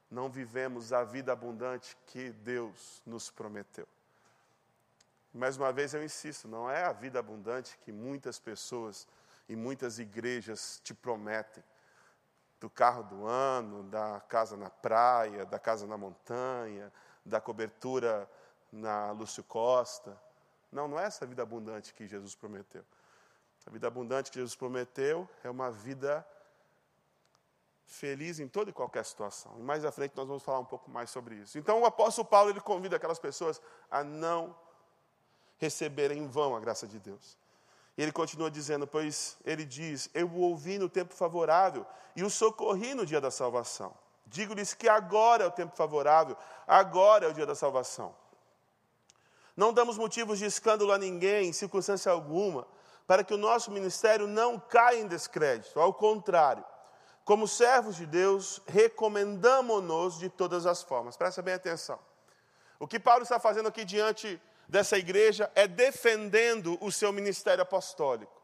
não 0.10 0.30
vivemos 0.30 0.94
a 0.94 1.04
vida 1.04 1.34
abundante 1.34 1.98
que 2.06 2.32
Deus 2.32 3.02
nos 3.06 3.30
prometeu. 3.30 3.88
Mais 5.34 5.58
uma 5.58 5.74
vez 5.74 5.94
eu 5.94 6.04
insisto, 6.04 6.48
não 6.48 6.72
é 6.72 6.86
a 6.86 6.94
vida 6.94 7.20
abundante 7.20 7.78
que 7.80 7.92
muitas 7.92 8.40
pessoas 8.40 9.06
e 9.50 9.56
muitas 9.56 10.00
igrejas 10.00 10.80
te 10.84 10.94
prometem 10.94 11.64
do 12.60 12.70
carro 12.70 13.04
do 13.04 13.26
ano, 13.26 13.84
da 13.84 14.22
casa 14.22 14.56
na 14.56 14.70
praia, 14.70 15.46
da 15.46 15.60
casa 15.60 15.86
na 15.86 15.98
montanha, 15.98 16.92
da 17.26 17.42
cobertura 17.42 18.30
na 18.72 19.12
Lúcio 19.12 19.44
Costa. 19.44 20.18
Não, 20.72 20.88
não 20.88 21.00
é 21.00 21.04
essa 21.04 21.26
vida 21.26 21.44
abundante 21.44 21.94
que 21.94 22.08
Jesus 22.08 22.34
prometeu. 22.34 22.86
A 23.68 23.72
vida 23.72 23.88
abundante 23.88 24.32
que 24.32 24.38
Jesus 24.38 24.56
prometeu 24.56 25.28
é 25.44 25.50
uma 25.50 25.72
vida 25.72 26.26
feliz 27.86 28.40
em 28.40 28.48
toda 28.48 28.70
e 28.70 28.74
qualquer 28.74 29.06
situação. 29.06 29.54
E 29.58 29.62
mais 29.62 29.86
à 29.86 29.92
frente 29.92 30.14
nós 30.16 30.28
vamos 30.28 30.44
falar 30.44 30.60
um 30.60 30.66
pouco 30.66 30.90
mais 30.90 31.10
sobre 31.10 31.36
isso. 31.36 31.58
Então 31.58 31.82
o 31.82 31.86
apóstolo 31.86 32.28
Paulo 32.28 32.50
ele 32.50 32.60
convida 32.60 32.96
aquelas 32.96 33.20
pessoas 33.20 33.62
a 33.90 34.04
não 34.04 34.56
receberem 35.58 36.20
em 36.20 36.28
vão 36.28 36.56
a 36.56 36.60
graça 36.60 36.88
de 36.88 37.00
Deus. 37.00 37.38
E 37.98 38.02
ele 38.02 38.12
continua 38.12 38.52
dizendo, 38.52 38.86
pois 38.86 39.38
ele 39.46 39.64
diz: 39.64 40.10
Eu 40.14 40.28
o 40.28 40.40
ouvi 40.40 40.78
no 40.78 40.90
tempo 40.90 41.14
favorável 41.14 41.86
e 42.16 42.24
o 42.24 42.30
socorri 42.30 42.94
no 42.94 43.06
dia 43.06 43.22
da 43.22 43.32
salvação. 43.32 43.94
Digo-lhes 44.26 44.74
que 44.74 44.90
agora 44.90 45.44
é 45.44 45.48
o 45.48 45.52
tempo 45.52 45.76
favorável, 45.76 46.36
agora 46.68 47.26
é 47.26 47.30
o 47.30 47.34
dia 47.34 47.46
da 47.46 47.56
salvação. 47.56 48.14
Não 49.56 49.72
damos 49.72 49.98
motivos 49.98 50.40
de 50.40 50.46
escândalo 50.46 50.92
a 50.92 50.98
ninguém, 50.98 51.48
em 51.48 51.54
circunstância 51.54 52.12
alguma, 52.12 52.68
para 53.08 53.24
que 53.24 53.34
o 53.34 53.38
nosso 53.38 53.72
ministério 53.72 54.28
não 54.28 54.60
caia 54.60 55.00
em 55.00 55.08
descrédito. 55.08 55.80
Ao 55.80 55.94
contrário, 55.94 56.66
como 57.26 57.48
servos 57.48 57.96
de 57.96 58.06
Deus, 58.06 58.62
recomendamos-nos 58.68 60.20
de 60.20 60.30
todas 60.30 60.68
as 60.68 60.84
formas. 60.84 61.18
Presta 61.18 61.42
bem 61.42 61.56
atenção. 61.56 62.00
O 62.80 62.88
que 62.88 63.00
Paulo 63.00 63.24
está 63.24 63.40
fazendo 63.40 63.68
aqui 63.68 63.84
diante 63.84 64.40
dessa 64.70 64.96
igreja 64.96 65.52
é 65.56 65.68
defendendo 65.68 66.78
o 66.80 66.92
seu 66.92 67.12
ministério 67.12 67.64
apostólico. 67.64 68.40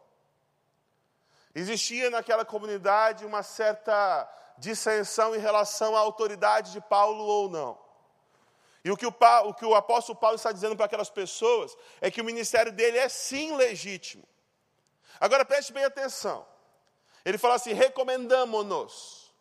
Existia 1.53 2.09
naquela 2.09 2.43
comunidade 2.43 3.23
uma 3.23 3.43
certa 3.43 4.27
dissensão 4.57 5.35
em 5.35 5.39
relação 5.39 5.95
à 5.95 6.00
autoridade 6.00 6.71
de 6.71 6.81
Paulo 6.81 7.23
ou 7.23 7.50
não. 7.50 7.77
E 8.83 8.89
o 8.89 8.97
que 8.97 9.05
o, 9.05 9.13
o 9.45 9.53
que 9.53 9.65
o 9.65 9.75
apóstolo 9.75 10.17
Paulo 10.17 10.38
está 10.38 10.51
dizendo 10.51 10.75
para 10.75 10.88
aquelas 10.88 11.09
pessoas 11.09 11.77
é 12.00 12.09
que 12.09 12.19
o 12.19 12.25
ministério 12.25 12.71
dele 12.71 12.97
é 12.97 13.07
sim 13.07 13.55
legítimo. 13.55 14.27
Agora 15.19 15.45
preste 15.45 15.71
bem 15.71 15.83
atenção. 15.83 16.50
Ele 17.25 17.37
fala 17.37 17.55
assim: 17.55 17.73
recomendamos-nos. 17.73 19.31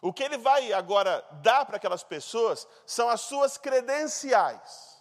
O 0.00 0.12
que 0.12 0.22
ele 0.22 0.38
vai 0.38 0.72
agora 0.72 1.24
dar 1.42 1.64
para 1.64 1.76
aquelas 1.76 2.04
pessoas 2.04 2.66
são 2.86 3.08
as 3.08 3.22
suas 3.22 3.58
credenciais. 3.58 4.96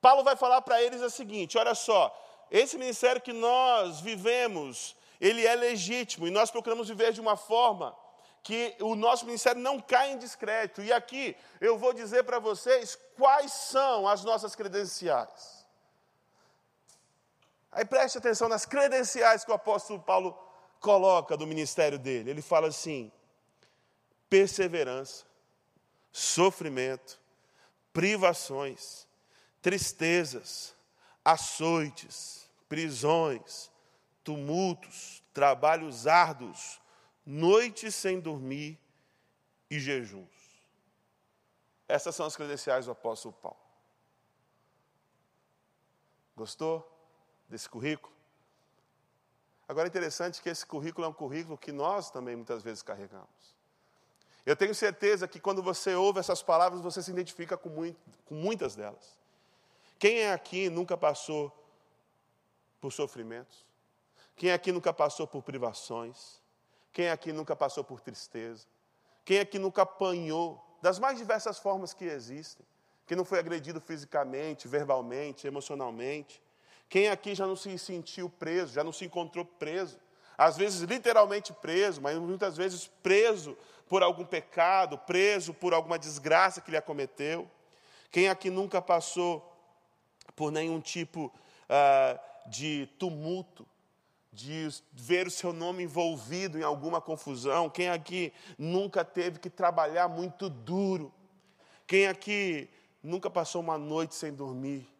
Paulo 0.00 0.24
vai 0.24 0.36
falar 0.36 0.62
para 0.62 0.82
eles 0.82 1.00
o 1.00 1.10
seguinte: 1.10 1.58
olha 1.58 1.74
só, 1.74 2.12
esse 2.50 2.76
ministério 2.76 3.20
que 3.20 3.32
nós 3.32 4.00
vivemos, 4.00 4.96
ele 5.20 5.46
é 5.46 5.54
legítimo 5.54 6.26
e 6.26 6.30
nós 6.30 6.50
procuramos 6.50 6.88
viver 6.88 7.12
de 7.12 7.20
uma 7.20 7.36
forma 7.36 7.96
que 8.42 8.74
o 8.80 8.96
nosso 8.96 9.24
ministério 9.24 9.60
não 9.60 9.80
caia 9.80 10.12
em 10.12 10.18
descrédito. 10.18 10.82
E 10.82 10.92
aqui 10.92 11.36
eu 11.60 11.78
vou 11.78 11.92
dizer 11.92 12.24
para 12.24 12.38
vocês 12.38 12.98
quais 13.16 13.52
são 13.52 14.08
as 14.08 14.24
nossas 14.24 14.56
credenciais. 14.56 15.64
Aí 17.70 17.84
preste 17.84 18.18
atenção 18.18 18.48
nas 18.48 18.66
credenciais 18.66 19.44
que 19.44 19.50
o 19.50 19.54
apóstolo 19.54 20.00
Paulo 20.00 20.36
coloca 20.82 21.36
do 21.36 21.46
ministério 21.46 21.98
dele. 21.98 22.28
Ele 22.28 22.42
fala 22.42 22.68
assim: 22.68 23.10
perseverança, 24.28 25.24
sofrimento, 26.12 27.18
privações, 27.92 29.06
tristezas, 29.62 30.74
açoites, 31.24 32.50
prisões, 32.68 33.70
tumultos, 34.24 35.22
trabalhos 35.32 36.06
árduos, 36.06 36.80
noites 37.24 37.94
sem 37.94 38.20
dormir 38.20 38.78
e 39.70 39.78
jejuns. 39.78 40.28
Essas 41.88 42.14
são 42.14 42.26
as 42.26 42.36
credenciais 42.36 42.86
do 42.86 42.92
apóstolo 42.92 43.34
Paulo. 43.34 43.60
Gostou 46.34 46.88
desse 47.48 47.68
currículo? 47.68 48.12
Agora 49.68 49.86
é 49.86 49.90
interessante 49.90 50.42
que 50.42 50.48
esse 50.48 50.66
currículo 50.66 51.06
é 51.06 51.08
um 51.08 51.12
currículo 51.12 51.56
que 51.56 51.72
nós 51.72 52.10
também 52.10 52.36
muitas 52.36 52.62
vezes 52.62 52.82
carregamos. 52.82 53.56
Eu 54.44 54.56
tenho 54.56 54.74
certeza 54.74 55.28
que 55.28 55.38
quando 55.38 55.62
você 55.62 55.94
ouve 55.94 56.18
essas 56.18 56.42
palavras, 56.42 56.80
você 56.80 57.02
se 57.02 57.10
identifica 57.10 57.56
com, 57.56 57.68
muito, 57.68 57.98
com 58.26 58.34
muitas 58.34 58.74
delas. 58.74 59.18
Quem 59.98 60.18
é 60.18 60.32
aqui 60.32 60.68
nunca 60.68 60.96
passou 60.96 61.52
por 62.80 62.92
sofrimentos? 62.92 63.64
Quem 64.34 64.52
aqui 64.52 64.72
nunca 64.72 64.92
passou 64.92 65.26
por 65.26 65.42
privações? 65.42 66.40
Quem 66.92 67.08
aqui 67.08 67.32
nunca 67.32 67.54
passou 67.54 67.84
por 67.84 68.00
tristeza? 68.00 68.66
Quem 69.24 69.38
aqui 69.38 69.58
nunca 69.58 69.82
apanhou 69.82 70.60
das 70.82 70.98
mais 70.98 71.16
diversas 71.16 71.58
formas 71.58 71.94
que 71.94 72.04
existem? 72.04 72.66
Quem 73.06 73.16
não 73.16 73.24
foi 73.24 73.38
agredido 73.38 73.80
fisicamente, 73.80 74.66
verbalmente, 74.66 75.46
emocionalmente? 75.46 76.42
Quem 76.92 77.08
aqui 77.08 77.34
já 77.34 77.46
não 77.46 77.56
se 77.56 77.78
sentiu 77.78 78.28
preso, 78.28 78.74
já 78.74 78.84
não 78.84 78.92
se 78.92 79.06
encontrou 79.06 79.46
preso? 79.46 79.98
Às 80.36 80.58
vezes 80.58 80.82
literalmente 80.82 81.50
preso, 81.50 82.02
mas 82.02 82.18
muitas 82.18 82.54
vezes 82.54 82.86
preso 83.02 83.56
por 83.88 84.02
algum 84.02 84.26
pecado, 84.26 84.98
preso 84.98 85.54
por 85.54 85.72
alguma 85.72 85.98
desgraça 85.98 86.60
que 86.60 86.70
lhe 86.70 86.76
acometeu. 86.76 87.50
Quem 88.10 88.28
aqui 88.28 88.50
nunca 88.50 88.82
passou 88.82 89.56
por 90.36 90.52
nenhum 90.52 90.82
tipo 90.82 91.32
uh, 91.64 92.50
de 92.50 92.86
tumulto, 92.98 93.66
de 94.30 94.68
ver 94.92 95.26
o 95.26 95.30
seu 95.30 95.50
nome 95.50 95.84
envolvido 95.84 96.58
em 96.58 96.62
alguma 96.62 97.00
confusão. 97.00 97.70
Quem 97.70 97.88
aqui 97.88 98.34
nunca 98.58 99.02
teve 99.02 99.38
que 99.38 99.48
trabalhar 99.48 100.08
muito 100.08 100.50
duro? 100.50 101.10
Quem 101.86 102.06
aqui 102.06 102.68
nunca 103.02 103.30
passou 103.30 103.62
uma 103.62 103.78
noite 103.78 104.14
sem 104.14 104.30
dormir, 104.30 104.91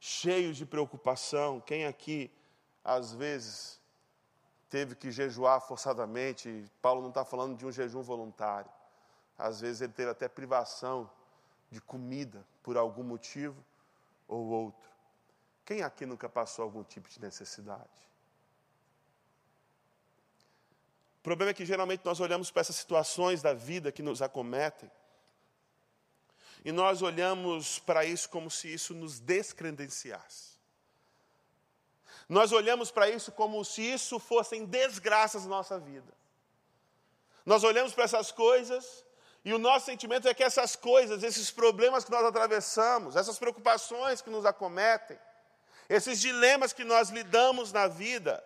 cheio 0.00 0.52
de 0.52 0.64
preocupação? 0.64 1.60
Quem 1.60 1.86
aqui, 1.86 2.30
às 2.84 3.12
vezes, 3.12 3.80
teve 4.68 4.94
que 4.94 5.10
jejuar 5.10 5.60
forçadamente? 5.60 6.70
Paulo 6.80 7.02
não 7.02 7.08
está 7.08 7.24
falando 7.24 7.56
de 7.56 7.66
um 7.66 7.72
jejum 7.72 8.02
voluntário. 8.02 8.70
Às 9.36 9.60
vezes 9.60 9.80
ele 9.80 9.92
teve 9.92 10.10
até 10.10 10.28
privação 10.28 11.10
de 11.70 11.80
comida 11.80 12.44
por 12.62 12.76
algum 12.76 13.02
motivo 13.02 13.64
ou 14.26 14.46
outro. 14.46 14.88
Quem 15.64 15.82
aqui 15.82 16.06
nunca 16.06 16.28
passou 16.28 16.62
algum 16.62 16.82
tipo 16.82 17.08
de 17.08 17.20
necessidade? 17.20 18.08
O 21.18 21.22
problema 21.22 21.50
é 21.50 21.54
que 21.54 21.66
geralmente 21.66 22.04
nós 22.04 22.20
olhamos 22.20 22.50
para 22.50 22.60
essas 22.60 22.76
situações 22.76 23.42
da 23.42 23.52
vida 23.52 23.92
que 23.92 24.02
nos 24.02 24.22
acometem 24.22 24.90
e 26.64 26.72
nós 26.72 27.02
olhamos 27.02 27.78
para 27.78 28.04
isso 28.04 28.28
como 28.28 28.50
se 28.50 28.72
isso 28.72 28.94
nos 28.94 29.18
descredenciasse. 29.18 30.58
Nós 32.28 32.52
olhamos 32.52 32.90
para 32.90 33.08
isso 33.08 33.32
como 33.32 33.64
se 33.64 33.82
isso 33.82 34.18
fossem 34.18 34.64
desgraças 34.64 35.44
na 35.44 35.50
nossa 35.50 35.78
vida. 35.78 36.12
Nós 37.46 37.64
olhamos 37.64 37.94
para 37.94 38.04
essas 38.04 38.30
coisas 38.30 39.04
e 39.44 39.54
o 39.54 39.58
nosso 39.58 39.86
sentimento 39.86 40.28
é 40.28 40.34
que 40.34 40.44
essas 40.44 40.76
coisas, 40.76 41.22
esses 41.22 41.50
problemas 41.50 42.04
que 42.04 42.10
nós 42.10 42.24
atravessamos, 42.24 43.16
essas 43.16 43.38
preocupações 43.38 44.20
que 44.20 44.28
nos 44.28 44.44
acometem, 44.44 45.18
esses 45.88 46.20
dilemas 46.20 46.74
que 46.74 46.84
nós 46.84 47.08
lidamos 47.08 47.72
na 47.72 47.88
vida, 47.88 48.44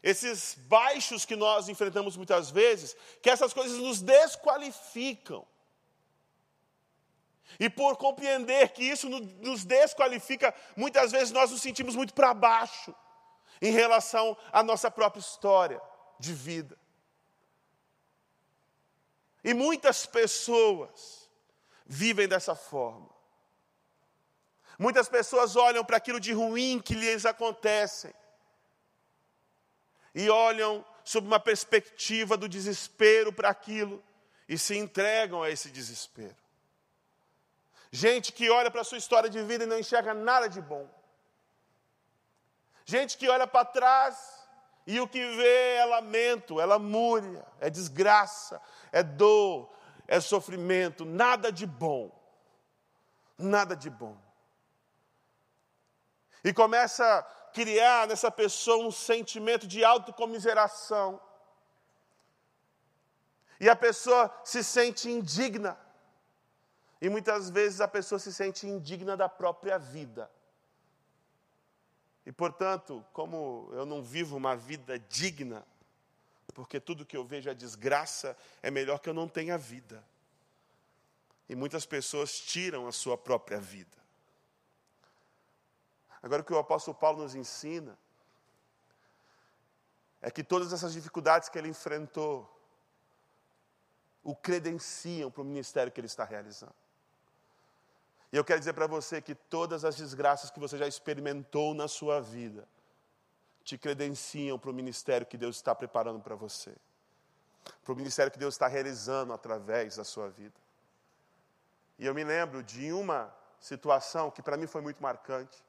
esses 0.00 0.54
baixos 0.68 1.24
que 1.24 1.34
nós 1.34 1.68
enfrentamos 1.68 2.16
muitas 2.16 2.50
vezes, 2.50 2.94
que 3.20 3.30
essas 3.30 3.52
coisas 3.52 3.78
nos 3.78 4.00
desqualificam 4.00 5.44
E 7.58 7.68
por 7.68 7.96
compreender 7.96 8.70
que 8.70 8.84
isso 8.84 9.08
nos 9.08 9.64
desqualifica, 9.64 10.54
muitas 10.76 11.12
vezes 11.12 11.30
nós 11.30 11.50
nos 11.50 11.62
sentimos 11.62 11.94
muito 11.94 12.14
para 12.14 12.34
baixo 12.34 12.94
em 13.60 13.70
relação 13.70 14.36
à 14.52 14.62
nossa 14.62 14.90
própria 14.90 15.20
história 15.20 15.80
de 16.18 16.32
vida. 16.32 16.76
E 19.44 19.54
muitas 19.54 20.06
pessoas 20.06 21.30
vivem 21.84 22.28
dessa 22.28 22.54
forma. 22.54 23.10
Muitas 24.78 25.08
pessoas 25.08 25.56
olham 25.56 25.84
para 25.84 25.96
aquilo 25.96 26.18
de 26.18 26.32
ruim 26.32 26.80
que 26.80 26.94
lhes 26.94 27.26
acontece 27.26 28.14
e 30.14 30.28
olham 30.28 30.84
sob 31.04 31.26
uma 31.26 31.40
perspectiva 31.40 32.36
do 32.36 32.48
desespero 32.48 33.32
para 33.32 33.48
aquilo 33.48 34.02
e 34.48 34.58
se 34.58 34.76
entregam 34.76 35.42
a 35.42 35.50
esse 35.50 35.70
desespero. 35.70 36.41
Gente 37.92 38.32
que 38.32 38.48
olha 38.48 38.70
para 38.70 38.80
a 38.80 38.84
sua 38.84 38.96
história 38.96 39.28
de 39.28 39.42
vida 39.42 39.64
e 39.64 39.66
não 39.66 39.78
enxerga 39.78 40.14
nada 40.14 40.48
de 40.48 40.62
bom. 40.62 40.88
Gente 42.86 43.18
que 43.18 43.28
olha 43.28 43.46
para 43.46 43.66
trás 43.66 44.48
e 44.86 44.98
o 44.98 45.06
que 45.06 45.24
vê 45.36 45.74
é 45.74 45.84
lamento, 45.84 46.58
é 46.58 46.64
lamúria, 46.64 47.44
é 47.60 47.68
desgraça, 47.68 48.60
é 48.90 49.02
dor, 49.02 49.70
é 50.08 50.18
sofrimento, 50.20 51.04
nada 51.04 51.52
de 51.52 51.66
bom. 51.66 52.10
Nada 53.36 53.76
de 53.76 53.90
bom. 53.90 54.16
E 56.42 56.52
começa 56.52 57.04
a 57.04 57.22
criar 57.52 58.08
nessa 58.08 58.30
pessoa 58.30 58.86
um 58.86 58.90
sentimento 58.90 59.66
de 59.66 59.84
autocomiseração. 59.84 61.20
E 63.60 63.68
a 63.68 63.76
pessoa 63.76 64.34
se 64.44 64.64
sente 64.64 65.10
indigna. 65.10 65.78
E 67.02 67.08
muitas 67.08 67.50
vezes 67.50 67.80
a 67.80 67.88
pessoa 67.88 68.20
se 68.20 68.32
sente 68.32 68.64
indigna 68.64 69.16
da 69.16 69.28
própria 69.28 69.76
vida. 69.76 70.30
E 72.24 72.30
portanto, 72.30 73.04
como 73.12 73.68
eu 73.72 73.84
não 73.84 74.00
vivo 74.00 74.36
uma 74.36 74.54
vida 74.54 75.00
digna, 75.00 75.66
porque 76.54 76.78
tudo 76.78 77.04
que 77.04 77.16
eu 77.16 77.24
vejo 77.24 77.50
é 77.50 77.54
desgraça, 77.54 78.36
é 78.62 78.70
melhor 78.70 79.00
que 79.00 79.08
eu 79.08 79.14
não 79.14 79.26
tenha 79.26 79.58
vida. 79.58 80.04
E 81.48 81.56
muitas 81.56 81.84
pessoas 81.84 82.38
tiram 82.38 82.86
a 82.86 82.92
sua 82.92 83.18
própria 83.18 83.58
vida. 83.58 83.98
Agora, 86.22 86.42
o 86.42 86.44
que 86.44 86.52
o 86.52 86.58
apóstolo 86.58 86.96
Paulo 86.96 87.24
nos 87.24 87.34
ensina 87.34 87.98
é 90.20 90.30
que 90.30 90.44
todas 90.44 90.72
essas 90.72 90.92
dificuldades 90.92 91.48
que 91.48 91.58
ele 91.58 91.66
enfrentou 91.66 92.48
o 94.22 94.36
credenciam 94.36 95.32
para 95.32 95.42
o 95.42 95.44
ministério 95.44 95.90
que 95.90 95.98
ele 95.98 96.06
está 96.06 96.22
realizando. 96.22 96.80
E 98.32 98.36
eu 98.36 98.44
quero 98.44 98.58
dizer 98.58 98.72
para 98.72 98.86
você 98.86 99.20
que 99.20 99.34
todas 99.34 99.84
as 99.84 99.94
desgraças 99.94 100.50
que 100.50 100.58
você 100.58 100.78
já 100.78 100.88
experimentou 100.88 101.74
na 101.74 101.86
sua 101.86 102.20
vida 102.20 102.66
te 103.62 103.76
credenciam 103.76 104.58
para 104.58 104.70
o 104.70 104.74
ministério 104.74 105.26
que 105.26 105.36
Deus 105.36 105.56
está 105.56 105.74
preparando 105.74 106.18
para 106.20 106.34
você, 106.34 106.74
para 107.84 107.92
o 107.92 107.96
ministério 107.96 108.32
que 108.32 108.38
Deus 108.38 108.54
está 108.54 108.66
realizando 108.66 109.34
através 109.34 109.96
da 109.96 110.04
sua 110.04 110.30
vida. 110.30 110.54
E 111.98 112.06
eu 112.06 112.14
me 112.14 112.24
lembro 112.24 112.62
de 112.62 112.90
uma 112.90 113.32
situação 113.60 114.30
que 114.30 114.42
para 114.42 114.56
mim 114.56 114.66
foi 114.66 114.80
muito 114.80 115.02
marcante. 115.02 115.62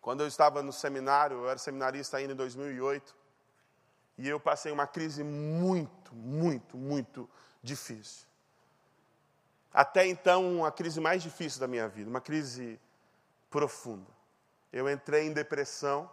Quando 0.00 0.22
eu 0.22 0.26
estava 0.26 0.62
no 0.62 0.72
seminário, 0.72 1.38
eu 1.38 1.48
era 1.48 1.58
seminarista 1.58 2.16
ainda 2.16 2.32
em 2.32 2.36
2008, 2.36 3.16
e 4.18 4.28
eu 4.28 4.40
passei 4.40 4.72
uma 4.72 4.86
crise 4.86 5.22
muito, 5.22 6.12
muito, 6.12 6.76
muito 6.76 7.30
difícil. 7.62 8.31
Até 9.72 10.06
então, 10.06 10.64
a 10.64 10.70
crise 10.70 11.00
mais 11.00 11.22
difícil 11.22 11.60
da 11.60 11.66
minha 11.66 11.88
vida, 11.88 12.10
uma 12.10 12.20
crise 12.20 12.78
profunda. 13.50 14.10
Eu 14.72 14.88
entrei 14.90 15.26
em 15.26 15.32
depressão. 15.32 16.10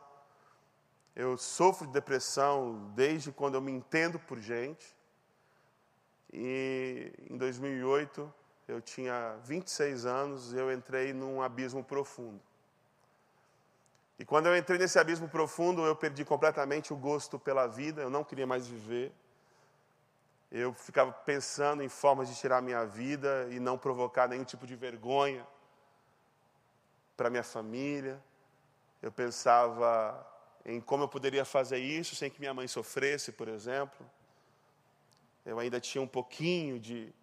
Eu 1.16 1.38
sofro 1.38 1.88
de 1.88 1.94
depressão 1.94 2.92
desde 2.96 3.32
quando 3.32 3.56
eu 3.56 3.62
me 3.62 3.72
entendo 3.72 4.20
por 4.20 4.40
gente. 4.40 4.96
E 6.32 7.12
em 7.30 7.38
2008, 7.38 8.34
eu 8.68 8.82
tinha 8.82 9.36
26 9.44 10.06
anos 10.06 10.54
e 10.54 10.58
eu 10.58 10.72
entrei 10.72 11.12
num 11.12 11.42
abismo 11.42 11.84
profundo. 11.84 12.40
E 14.20 14.26
quando 14.26 14.48
eu 14.48 14.56
entrei 14.56 14.78
nesse 14.78 15.00
abismo 15.00 15.28
profundo, 15.28 15.86
eu 15.86 15.96
perdi 15.96 16.24
completamente 16.24 16.94
o 16.94 16.96
gosto 16.96 17.40
pela 17.40 17.68
vida, 17.68 18.02
eu 18.02 18.10
não 18.10 18.24
queria 18.24 18.46
mais 18.46 18.68
viver. 18.68 19.12
Eu 20.52 20.74
ficava 20.74 21.12
pensando 21.12 21.84
em 21.84 21.90
formas 21.90 22.28
de 22.28 22.36
tirar 22.36 22.62
minha 22.62 22.84
vida 22.86 23.48
e 23.52 23.60
não 23.60 23.78
provocar 23.78 24.28
nenhum 24.28 24.44
tipo 24.44 24.66
de 24.66 24.76
vergonha 24.76 25.46
para 27.16 27.30
minha 27.30 27.44
família. 27.44 28.20
Eu 29.02 29.12
pensava 29.12 30.26
em 30.66 30.82
como 30.82 31.04
eu 31.04 31.08
poderia 31.08 31.46
fazer 31.46 31.78
isso 31.78 32.16
sem 32.16 32.32
que 32.32 32.40
minha 32.40 32.54
mãe 32.54 32.68
sofresse, 32.68 33.32
por 33.32 33.48
exemplo. 33.48 34.10
Eu 35.46 35.60
ainda 35.60 35.80
tinha 35.80 36.02
um 36.02 36.08
pouquinho 36.08 36.80
de, 36.80 37.14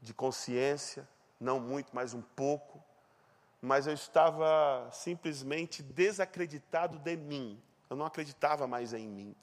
de 0.00 0.12
consciência, 0.12 1.08
não 1.38 1.60
muito, 1.60 1.90
mas 1.92 2.14
um 2.14 2.22
pouco. 2.22 2.82
Mas 3.62 3.86
eu 3.86 3.94
estava 3.94 4.88
simplesmente 4.92 5.82
desacreditado 5.82 6.98
de 6.98 7.16
mim. 7.16 7.62
Eu 7.88 7.96
não 7.96 8.06
acreditava 8.06 8.66
mais 8.66 8.92
em 8.92 9.08
mim. 9.08 9.36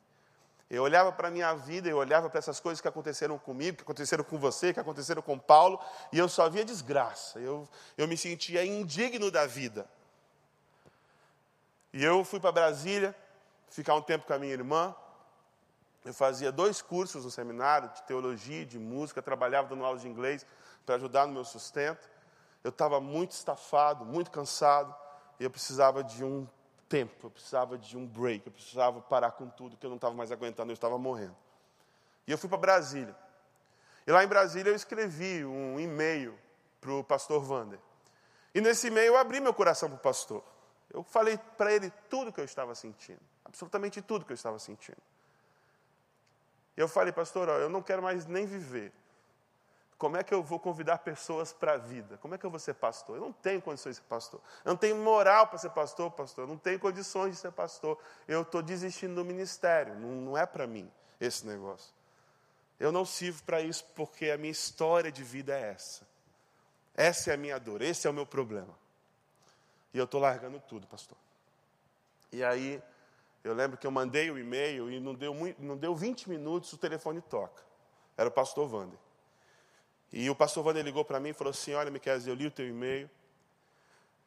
Eu 0.70 0.84
olhava 0.84 1.12
para 1.14 1.30
a 1.30 1.32
minha 1.32 1.54
vida, 1.54 1.88
eu 1.88 1.98
olhava 1.98 2.30
para 2.30 2.40
essas 2.40 2.60
coisas 2.60 2.82
que 2.82 2.88
aconteceram 2.88 3.38
comigo, 3.38 3.78
que 3.78 3.84
aconteceram 3.84 4.24
com 4.24 4.38
você, 4.38 4.74
que 4.74 4.80
aconteceram 4.80 5.22
com 5.22 5.40
Paulo, 5.40 5.80
e 6.12 6.20
eu 6.20 6.28
só 6.28 6.50
via 6.50 6.66
desgraça. 6.66 7.40
Eu, 7.40 7.68
eu 7.98 8.06
me 8.08 8.18
sentia 8.18 8.66
indigno 8.66 9.32
da 9.32 9.46
vida. 9.46 9.88
E 11.94 12.04
eu 12.04 12.24
fui 12.26 12.40
para 12.40 12.52
Brasília, 12.52 13.16
ficar 13.70 13.96
um 13.96 14.02
tempo 14.02 14.28
com 14.28 14.34
a 14.34 14.40
minha 14.40 14.52
irmã. 14.52 14.94
Eu 16.04 16.14
fazia 16.14 16.52
dois 16.52 16.82
cursos 16.82 17.24
no 17.24 17.32
seminário, 17.32 17.90
de 17.90 18.04
teologia, 18.04 18.66
de 18.66 18.78
música, 18.78 19.22
trabalhava 19.22 19.70
dando 19.70 19.86
aula 19.86 19.98
de 19.98 20.08
inglês 20.08 20.46
para 20.86 20.96
ajudar 20.96 21.28
no 21.28 21.34
meu 21.34 21.46
sustento. 21.46 22.10
Eu 22.62 22.70
estava 22.70 23.00
muito 23.00 23.32
estafado, 23.32 24.04
muito 24.04 24.32
cansado, 24.32 24.94
e 25.40 25.46
eu 25.46 25.50
precisava 25.50 26.04
de 26.04 26.26
um 26.26 26.46
tempo, 26.88 27.28
eu 27.28 27.32
precisava 27.32 27.78
de 27.78 27.98
um 27.98 28.06
break, 28.06 28.46
eu 28.46 28.52
precisava 28.52 29.02
parar 29.02 29.32
com 29.32 29.48
tudo, 29.50 29.78
que 29.78 29.86
eu 29.86 29.90
não 29.90 29.98
estava 29.98 30.14
mais 30.14 30.32
aguentando, 30.32 30.72
eu 30.72 30.74
estava 30.76 30.98
morrendo. 30.98 31.36
E 32.26 32.32
eu 32.32 32.38
fui 32.38 32.50
para 32.50 32.58
Brasília. 32.58 33.16
E 34.06 34.12
lá 34.12 34.24
em 34.24 34.28
Brasília 34.28 34.72
eu 34.72 34.76
escrevi 34.76 35.44
um 35.46 35.80
e-mail 35.80 36.38
para 36.80 36.92
o 36.92 37.04
pastor 37.04 37.44
Vander. 37.44 37.80
E 38.54 38.62
nesse 38.62 38.88
e-mail 38.88 39.08
eu 39.08 39.18
abri 39.18 39.40
meu 39.40 39.54
coração 39.54 39.90
para 39.90 39.98
o 39.98 40.02
pastor. 40.02 40.44
Eu 40.94 41.04
falei 41.04 41.38
para 41.58 41.74
ele 41.74 41.92
tudo 42.10 42.32
que 42.32 42.40
eu 42.40 42.46
estava 42.46 42.74
sentindo, 42.74 43.20
absolutamente 43.44 44.02
tudo 44.02 44.26
que 44.26 44.32
eu 44.32 44.36
estava 44.36 44.58
sentindo. 44.58 45.02
Eu 46.76 46.88
falei, 46.88 47.12
pastor, 47.12 47.50
ó, 47.50 47.58
eu 47.58 47.70
não 47.70 47.82
quero 47.82 48.02
mais 48.02 48.26
nem 48.26 48.46
viver. 48.46 48.94
Como 49.98 50.16
é 50.16 50.24
que 50.24 50.34
eu 50.34 50.44
vou 50.44 50.60
convidar 50.60 51.00
pessoas 51.00 51.52
para 51.52 51.74
a 51.74 51.78
vida? 51.78 52.18
Como 52.20 52.36
é 52.36 52.38
que 52.38 52.46
eu 52.46 52.52
vou 52.52 52.60
ser 52.60 52.76
pastor? 52.76 53.16
Eu 53.18 53.22
não 53.22 53.34
tenho 53.34 53.62
condições 53.62 53.96
de 53.96 54.02
ser 54.02 54.08
pastor. 54.08 54.40
Eu 54.64 54.70
não 54.70 54.78
tenho 54.78 54.96
moral 54.98 55.48
para 55.48 55.58
ser 55.58 55.72
pastor, 55.72 56.12
pastor. 56.12 56.44
Eu 56.44 56.48
não 56.48 56.58
tenho 56.58 56.80
condições 56.80 57.32
de 57.32 57.38
ser 57.38 57.52
pastor. 57.52 57.98
Eu 58.28 58.44
estou 58.44 58.62
desistindo 58.62 59.16
do 59.16 59.26
ministério. 59.26 59.96
Não, 59.96 60.10
não 60.10 60.38
é 60.38 60.46
para 60.46 60.68
mim 60.68 60.92
esse 61.20 61.48
negócio. 61.48 61.92
Eu 62.80 62.92
não 62.92 63.06
sirvo 63.06 63.44
para 63.44 63.60
isso 63.60 63.86
porque 63.96 64.30
a 64.30 64.38
minha 64.38 64.52
história 64.52 65.12
de 65.12 65.24
vida 65.24 65.58
é 65.58 65.72
essa. 65.72 66.08
Essa 66.94 67.32
é 67.32 67.34
a 67.34 67.38
minha 67.38 67.60
dor, 67.60 67.82
esse 67.82 68.06
é 68.06 68.10
o 68.10 68.14
meu 68.14 68.26
problema. 68.26 68.78
E 69.94 69.98
eu 69.98 70.06
estou 70.06 70.22
largando 70.22 70.60
tudo, 70.60 70.86
pastor. 70.86 71.18
E 72.32 72.44
aí, 72.44 72.82
eu 73.44 73.54
lembro 73.54 73.78
que 73.78 73.88
eu 73.88 73.92
mandei 73.92 74.30
o 74.30 74.38
e-mail 74.38 74.92
e 74.92 75.00
não 75.00 75.16
deu, 75.16 75.34
muito, 75.34 75.62
não 75.62 75.78
deu 75.78 75.96
20 75.96 76.30
minutos, 76.30 76.72
o 76.74 76.78
telefone 76.78 77.22
toca. 77.22 77.64
Era 78.16 78.30
o 78.30 78.32
pastor 78.32 78.72
Wander. 78.72 79.00
E 80.12 80.30
o 80.30 80.36
pastor 80.36 80.66
Wander 80.66 80.84
ligou 80.84 81.04
para 81.04 81.20
mim 81.20 81.30
e 81.30 81.34
falou 81.34 81.52
assim: 81.52 81.74
Olha, 81.74 81.92
Miquel, 81.92 82.18
eu 82.26 82.34
li 82.34 82.48
o 82.48 82.52
teu 82.52 82.68
e-mail. 82.68 83.10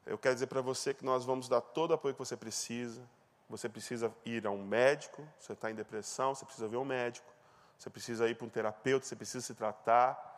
Eu 0.06 0.18
quero 0.18 0.34
dizer 0.34 0.46
para 0.46 0.60
você 0.60 0.92
que 0.92 1.04
nós 1.04 1.24
vamos 1.24 1.48
dar 1.48 1.60
todo 1.60 1.92
o 1.92 1.94
apoio 1.94 2.14
que 2.14 2.18
você 2.18 2.36
precisa. 2.36 3.02
Você 3.48 3.68
precisa 3.68 4.14
ir 4.24 4.46
a 4.46 4.50
um 4.50 4.64
médico, 4.64 5.26
você 5.38 5.52
está 5.52 5.70
em 5.70 5.74
depressão, 5.74 6.34
você 6.34 6.44
precisa 6.44 6.68
ver 6.68 6.76
um 6.76 6.84
médico. 6.84 7.26
Você 7.76 7.90
precisa 7.90 8.28
ir 8.28 8.34
para 8.36 8.46
um 8.46 8.50
terapeuta, 8.50 9.06
você 9.06 9.16
precisa 9.16 9.44
se 9.44 9.54
tratar. 9.54 10.30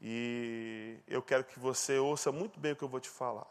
E 0.00 0.98
eu 1.06 1.22
quero 1.22 1.44
que 1.44 1.58
você 1.58 1.98
ouça 1.98 2.30
muito 2.30 2.58
bem 2.60 2.72
o 2.72 2.76
que 2.76 2.82
eu 2.82 2.88
vou 2.88 3.00
te 3.00 3.10
falar. 3.10 3.46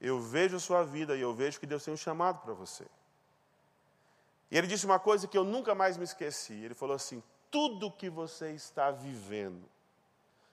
Eu 0.00 0.20
vejo 0.20 0.56
a 0.56 0.60
sua 0.60 0.82
vida 0.82 1.16
e 1.16 1.20
eu 1.20 1.34
vejo 1.34 1.60
que 1.60 1.66
Deus 1.66 1.84
tem 1.84 1.94
um 1.94 1.96
chamado 1.96 2.40
para 2.40 2.52
você. 2.52 2.84
E 4.50 4.58
ele 4.58 4.66
disse 4.66 4.84
uma 4.84 4.98
coisa 4.98 5.28
que 5.28 5.38
eu 5.38 5.44
nunca 5.44 5.74
mais 5.74 5.96
me 5.96 6.04
esqueci. 6.04 6.54
Ele 6.54 6.74
falou 6.74 6.96
assim: 6.96 7.22
tudo 7.50 7.90
que 7.90 8.08
você 8.08 8.52
está 8.52 8.90
vivendo 8.90 9.68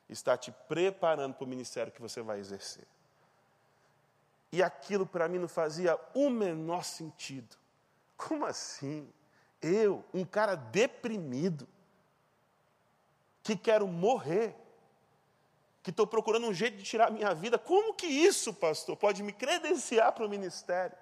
está 0.09 0.37
te 0.37 0.51
preparando 0.51 1.33
para 1.35 1.43
o 1.43 1.47
ministério 1.47 1.91
que 1.91 2.01
você 2.01 2.21
vai 2.21 2.39
exercer. 2.39 2.85
E 4.51 4.63
aquilo 4.63 5.05
para 5.05 5.27
mim 5.27 5.37
não 5.37 5.47
fazia 5.47 5.99
o 6.13 6.29
menor 6.29 6.83
sentido. 6.83 7.55
Como 8.15 8.45
assim? 8.45 9.07
Eu, 9.61 10.03
um 10.13 10.23
cara 10.23 10.55
deprimido, 10.55 11.67
que 13.43 13.55
quero 13.55 13.87
morrer, 13.87 14.55
que 15.83 15.89
estou 15.89 16.05
procurando 16.05 16.47
um 16.47 16.53
jeito 16.53 16.77
de 16.77 16.83
tirar 16.83 17.11
minha 17.11 17.33
vida. 17.33 17.57
Como 17.57 17.93
que 17.93 18.05
isso, 18.05 18.53
pastor, 18.53 18.97
pode 18.97 19.23
me 19.23 19.31
credenciar 19.31 20.11
para 20.11 20.25
o 20.25 20.29
ministério? 20.29 20.97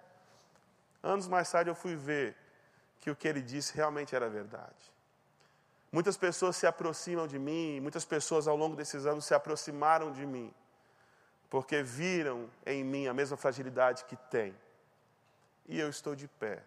Anos 1.02 1.28
mais 1.28 1.52
tarde 1.52 1.70
eu 1.70 1.76
fui 1.76 1.96
ver 1.96 2.36
que 3.00 3.10
o 3.10 3.16
que 3.16 3.28
ele 3.28 3.42
disse 3.42 3.76
realmente 3.76 4.16
era 4.16 4.30
verdade. 4.30 4.95
Muitas 5.96 6.18
pessoas 6.18 6.58
se 6.58 6.68
aproximam 6.68 7.26
de 7.26 7.40
mim, 7.40 7.80
muitas 7.80 8.04
pessoas 8.04 8.50
ao 8.50 8.58
longo 8.58 8.76
desses 8.76 9.06
anos 9.06 9.24
se 9.24 9.34
aproximaram 9.34 10.12
de 10.12 10.26
mim, 10.26 10.54
porque 11.50 11.82
viram 11.82 12.50
em 12.66 12.84
mim 12.84 13.08
a 13.08 13.14
mesma 13.14 13.38
fragilidade 13.38 14.04
que 14.04 14.18
tem. 14.18 14.54
E 15.66 15.80
eu 15.80 15.90
estou 15.90 16.14
de 16.14 16.28
pé. 16.28 16.62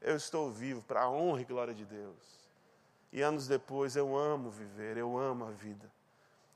Eu 0.00 0.16
estou 0.16 0.50
vivo 0.50 0.82
para 0.82 1.02
a 1.02 1.08
honra 1.08 1.42
e 1.42 1.44
glória 1.44 1.72
de 1.72 1.84
Deus. 1.84 2.50
E 3.12 3.22
anos 3.22 3.46
depois 3.46 3.94
eu 3.94 4.16
amo 4.16 4.50
viver, 4.50 4.96
eu 4.96 5.16
amo 5.16 5.44
a 5.44 5.52
vida, 5.52 5.88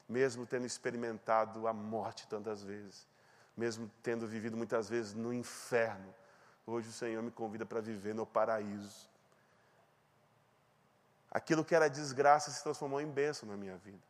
mesmo 0.08 0.44
tendo 0.44 0.66
experimentado 0.66 1.68
a 1.68 1.72
morte 1.72 2.26
tantas 2.26 2.60
vezes, 2.60 3.06
mesmo 3.56 3.88
tendo 4.02 4.26
vivido 4.26 4.56
muitas 4.56 4.88
vezes 4.88 5.14
no 5.14 5.32
inferno. 5.32 6.12
Hoje 6.66 6.88
o 6.88 6.92
Senhor 6.92 7.22
me 7.22 7.30
convida 7.30 7.64
para 7.64 7.80
viver 7.80 8.16
no 8.16 8.26
paraíso. 8.26 9.08
Aquilo 11.38 11.64
que 11.64 11.72
era 11.72 11.88
desgraça 11.88 12.50
se 12.50 12.60
transformou 12.64 13.00
em 13.00 13.06
bênção 13.06 13.48
na 13.48 13.56
minha 13.56 13.76
vida. 13.76 14.02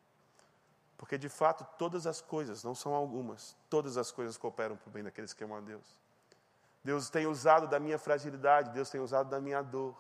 Porque 0.96 1.18
de 1.18 1.28
fato 1.28 1.62
todas 1.76 2.06
as 2.06 2.22
coisas, 2.22 2.64
não 2.64 2.74
são 2.74 2.94
algumas, 2.94 3.54
todas 3.68 3.98
as 3.98 4.10
coisas 4.10 4.38
cooperam 4.38 4.78
para 4.78 4.88
o 4.88 4.90
bem 4.90 5.04
daqueles 5.04 5.34
que 5.34 5.44
amam 5.44 5.58
a 5.58 5.60
Deus. 5.60 5.86
Deus 6.82 7.10
tem 7.10 7.26
usado 7.26 7.68
da 7.68 7.78
minha 7.78 7.98
fragilidade, 7.98 8.70
Deus 8.70 8.88
tem 8.88 8.98
usado 8.98 9.28
da 9.28 9.38
minha 9.42 9.60
dor. 9.60 9.94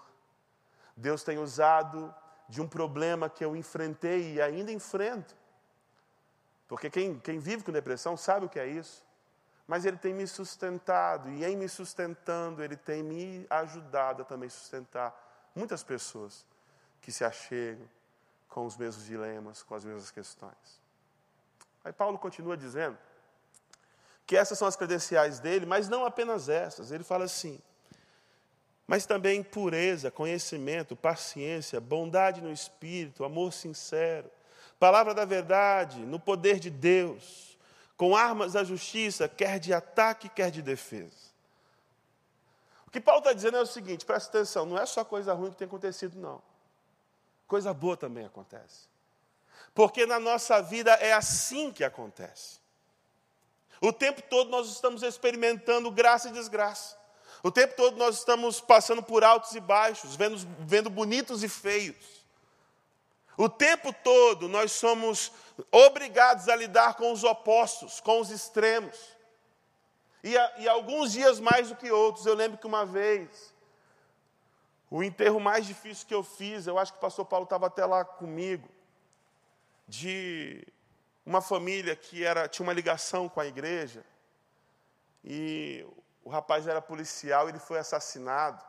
Deus 0.96 1.22
tem 1.22 1.36
usado 1.36 2.14
de 2.48 2.62
um 2.62 2.66
problema 2.66 3.28
que 3.28 3.44
eu 3.44 3.54
enfrentei 3.54 4.32
e 4.32 4.40
ainda 4.40 4.72
enfrento. 4.72 5.36
Porque 6.66 6.88
quem, 6.88 7.18
quem 7.18 7.38
vive 7.38 7.62
com 7.62 7.70
depressão 7.70 8.16
sabe 8.16 8.46
o 8.46 8.48
que 8.48 8.58
é 8.58 8.66
isso. 8.66 9.04
Mas 9.66 9.84
Ele 9.84 9.98
tem 9.98 10.14
me 10.14 10.26
sustentado, 10.26 11.28
e 11.28 11.44
em 11.44 11.54
me 11.54 11.68
sustentando, 11.68 12.64
Ele 12.64 12.74
tem 12.74 13.02
me 13.02 13.46
ajudado 13.50 14.22
a 14.22 14.24
também 14.24 14.48
sustentar 14.48 15.14
muitas 15.54 15.82
pessoas 15.82 16.46
que 17.00 17.12
se 17.12 17.24
achegam 17.24 17.88
com 18.48 18.66
os 18.66 18.76
mesmos 18.76 19.04
dilemas, 19.04 19.62
com 19.62 19.74
as 19.74 19.84
mesmas 19.84 20.10
questões. 20.10 20.82
Aí 21.84 21.92
Paulo 21.92 22.18
continua 22.18 22.56
dizendo 22.56 22.98
que 24.26 24.36
essas 24.36 24.58
são 24.58 24.66
as 24.66 24.76
credenciais 24.76 25.38
dele, 25.38 25.64
mas 25.64 25.88
não 25.88 26.04
apenas 26.04 26.48
essas. 26.48 26.90
Ele 26.90 27.04
fala 27.04 27.24
assim: 27.24 27.60
mas 28.86 29.06
também 29.06 29.42
pureza, 29.42 30.10
conhecimento, 30.10 30.96
paciência, 30.96 31.80
bondade 31.80 32.40
no 32.40 32.50
espírito, 32.50 33.24
amor 33.24 33.52
sincero, 33.52 34.30
palavra 34.78 35.14
da 35.14 35.24
verdade, 35.24 36.00
no 36.00 36.18
poder 36.18 36.58
de 36.58 36.70
Deus, 36.70 37.56
com 37.96 38.16
armas 38.16 38.54
da 38.54 38.64
justiça, 38.64 39.28
quer 39.28 39.58
de 39.58 39.72
ataque, 39.72 40.28
quer 40.28 40.50
de 40.50 40.62
defesa. 40.62 41.28
O 42.86 42.90
que 42.90 43.00
Paulo 43.00 43.20
está 43.20 43.32
dizendo 43.32 43.56
é 43.56 43.60
o 43.60 43.66
seguinte: 43.66 44.04
presta 44.04 44.36
atenção, 44.36 44.66
não 44.66 44.78
é 44.78 44.84
só 44.84 45.04
coisa 45.04 45.32
ruim 45.32 45.50
que 45.50 45.56
tem 45.56 45.66
acontecido, 45.66 46.18
não 46.18 46.47
coisa 47.48 47.74
boa 47.74 47.96
também 47.96 48.24
acontece. 48.24 48.86
Porque 49.74 50.06
na 50.06 50.20
nossa 50.20 50.62
vida 50.62 50.92
é 50.92 51.12
assim 51.12 51.72
que 51.72 51.82
acontece. 51.82 52.58
O 53.80 53.92
tempo 53.92 54.22
todo 54.22 54.50
nós 54.50 54.68
estamos 54.68 55.02
experimentando 55.02 55.90
graça 55.90 56.28
e 56.28 56.32
desgraça. 56.32 56.96
O 57.42 57.50
tempo 57.50 57.74
todo 57.76 57.96
nós 57.96 58.18
estamos 58.18 58.60
passando 58.60 59.02
por 59.02 59.22
altos 59.24 59.52
e 59.54 59.60
baixos, 59.60 60.16
vendo, 60.16 60.36
vendo 60.60 60.90
bonitos 60.90 61.42
e 61.42 61.48
feios. 61.48 61.96
O 63.36 63.48
tempo 63.48 63.92
todo 63.92 64.48
nós 64.48 64.72
somos 64.72 65.32
obrigados 65.70 66.48
a 66.48 66.56
lidar 66.56 66.94
com 66.94 67.12
os 67.12 67.22
opostos, 67.22 68.00
com 68.00 68.20
os 68.20 68.30
extremos. 68.30 68.96
E, 70.24 70.34
e 70.58 70.68
alguns 70.68 71.12
dias 71.12 71.38
mais 71.38 71.68
do 71.68 71.76
que 71.76 71.90
outros. 71.90 72.26
Eu 72.26 72.34
lembro 72.34 72.58
que 72.58 72.66
uma 72.66 72.84
vez 72.84 73.54
o 74.90 75.02
enterro 75.02 75.38
mais 75.38 75.66
difícil 75.66 76.06
que 76.06 76.14
eu 76.14 76.22
fiz, 76.22 76.66
eu 76.66 76.78
acho 76.78 76.92
que 76.92 76.98
o 76.98 77.00
pastor 77.00 77.24
Paulo 77.26 77.44
estava 77.44 77.66
até 77.66 77.84
lá 77.84 78.04
comigo, 78.04 78.68
de 79.86 80.66
uma 81.24 81.40
família 81.42 81.94
que 81.94 82.24
era, 82.24 82.48
tinha 82.48 82.64
uma 82.64 82.72
ligação 82.72 83.28
com 83.28 83.40
a 83.40 83.46
igreja, 83.46 84.04
e 85.22 85.86
o 86.24 86.30
rapaz 86.30 86.66
era 86.66 86.80
policial, 86.80 87.48
ele 87.48 87.58
foi 87.58 87.78
assassinado, 87.78 88.64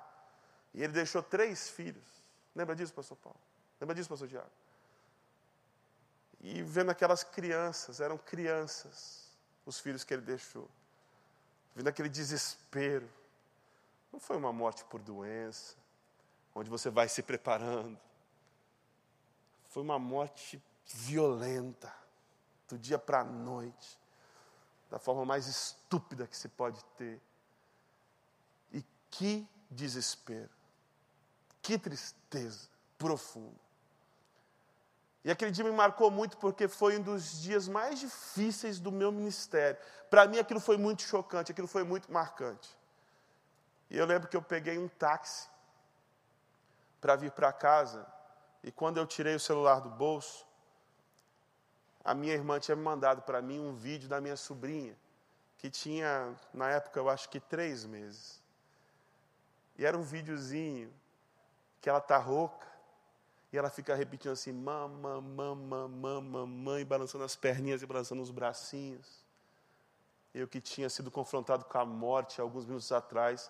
e 0.73 0.83
ele 0.83 0.93
deixou 0.93 1.23
três 1.23 1.69
filhos. 1.69 2.07
Lembra 2.53 2.75
disso, 2.75 2.93
pastor 2.93 3.17
Paulo? 3.17 3.39
Lembra 3.79 3.95
disso, 3.95 4.09
pastor 4.09 4.27
Tiago? 4.27 4.49
E 6.41 6.61
vendo 6.61 6.91
aquelas 6.91 7.23
crianças, 7.23 7.99
eram 7.99 8.17
crianças, 8.17 9.29
os 9.65 9.79
filhos 9.79 10.03
que 10.03 10.13
ele 10.13 10.21
deixou. 10.21 10.69
Vendo 11.75 11.87
aquele 11.87 12.09
desespero. 12.09 13.09
Não 14.11 14.19
foi 14.19 14.37
uma 14.37 14.51
morte 14.51 14.83
por 14.85 14.99
doença, 15.01 15.75
onde 16.53 16.69
você 16.69 16.89
vai 16.89 17.07
se 17.07 17.21
preparando. 17.21 17.99
Foi 19.69 19.83
uma 19.83 19.99
morte 19.99 20.61
violenta, 20.85 21.93
do 22.67 22.77
dia 22.77 22.99
para 22.99 23.21
a 23.21 23.23
noite, 23.23 23.99
da 24.89 24.99
forma 24.99 25.25
mais 25.25 25.47
estúpida 25.47 26.27
que 26.27 26.37
se 26.37 26.47
pode 26.49 26.83
ter. 26.97 27.19
E 28.71 28.83
que 29.09 29.47
desespero, 29.69 30.49
que 31.61 31.77
tristeza 31.77 32.69
profunda. 32.97 33.69
E 35.23 35.31
aquele 35.31 35.51
dia 35.51 35.63
me 35.63 35.71
marcou 35.71 36.09
muito 36.09 36.37
porque 36.37 36.67
foi 36.67 36.97
um 36.97 37.01
dos 37.01 37.41
dias 37.41 37.67
mais 37.67 37.99
difíceis 37.99 38.79
do 38.79 38.91
meu 38.91 39.11
ministério. 39.11 39.79
Para 40.09 40.27
mim 40.27 40.39
aquilo 40.39 40.59
foi 40.59 40.77
muito 40.77 41.01
chocante, 41.01 41.51
aquilo 41.51 41.67
foi 41.67 41.83
muito 41.83 42.11
marcante. 42.11 42.69
E 43.89 43.97
eu 43.97 44.05
lembro 44.05 44.27
que 44.27 44.37
eu 44.37 44.41
peguei 44.41 44.77
um 44.77 44.87
táxi 44.87 45.47
para 46.99 47.15
vir 47.15 47.31
para 47.31 47.51
casa. 47.51 48.05
E 48.63 48.71
quando 48.71 48.97
eu 48.97 49.05
tirei 49.05 49.35
o 49.35 49.39
celular 49.39 49.79
do 49.79 49.89
bolso, 49.89 50.45
a 52.03 52.13
minha 52.13 52.33
irmã 52.33 52.59
tinha 52.59 52.75
me 52.75 52.83
mandado 52.83 53.21
para 53.21 53.41
mim 53.41 53.59
um 53.59 53.73
vídeo 53.73 54.09
da 54.09 54.19
minha 54.19 54.35
sobrinha, 54.35 54.95
que 55.57 55.69
tinha, 55.69 56.35
na 56.53 56.69
época, 56.69 56.99
eu 56.99 57.09
acho 57.09 57.29
que 57.29 57.39
três 57.39 57.85
meses. 57.85 58.41
E 59.77 59.85
era 59.85 59.97
um 59.97 60.01
videozinho 60.01 60.93
que 61.81 61.89
ela 61.89 62.01
tá 62.01 62.17
rouca 62.17 62.67
e 63.51 63.57
ela 63.57 63.69
fica 63.69 63.95
repetindo 63.95 64.31
assim, 64.31 64.51
mama, 64.51 65.21
mama, 65.21 65.87
mama, 65.87 66.21
mamãe, 66.21 66.85
balançando 66.85 67.23
as 67.23 67.35
perninhas 67.35 67.81
e 67.81 67.85
balançando 67.85 68.21
os 68.21 68.29
bracinhos. 68.29 69.25
Eu 70.33 70.47
que 70.47 70.61
tinha 70.61 70.89
sido 70.89 71.09
confrontado 71.09 71.65
com 71.65 71.77
a 71.77 71.85
morte 71.85 72.39
alguns 72.39 72.65
minutos 72.65 72.91
atrás, 72.91 73.49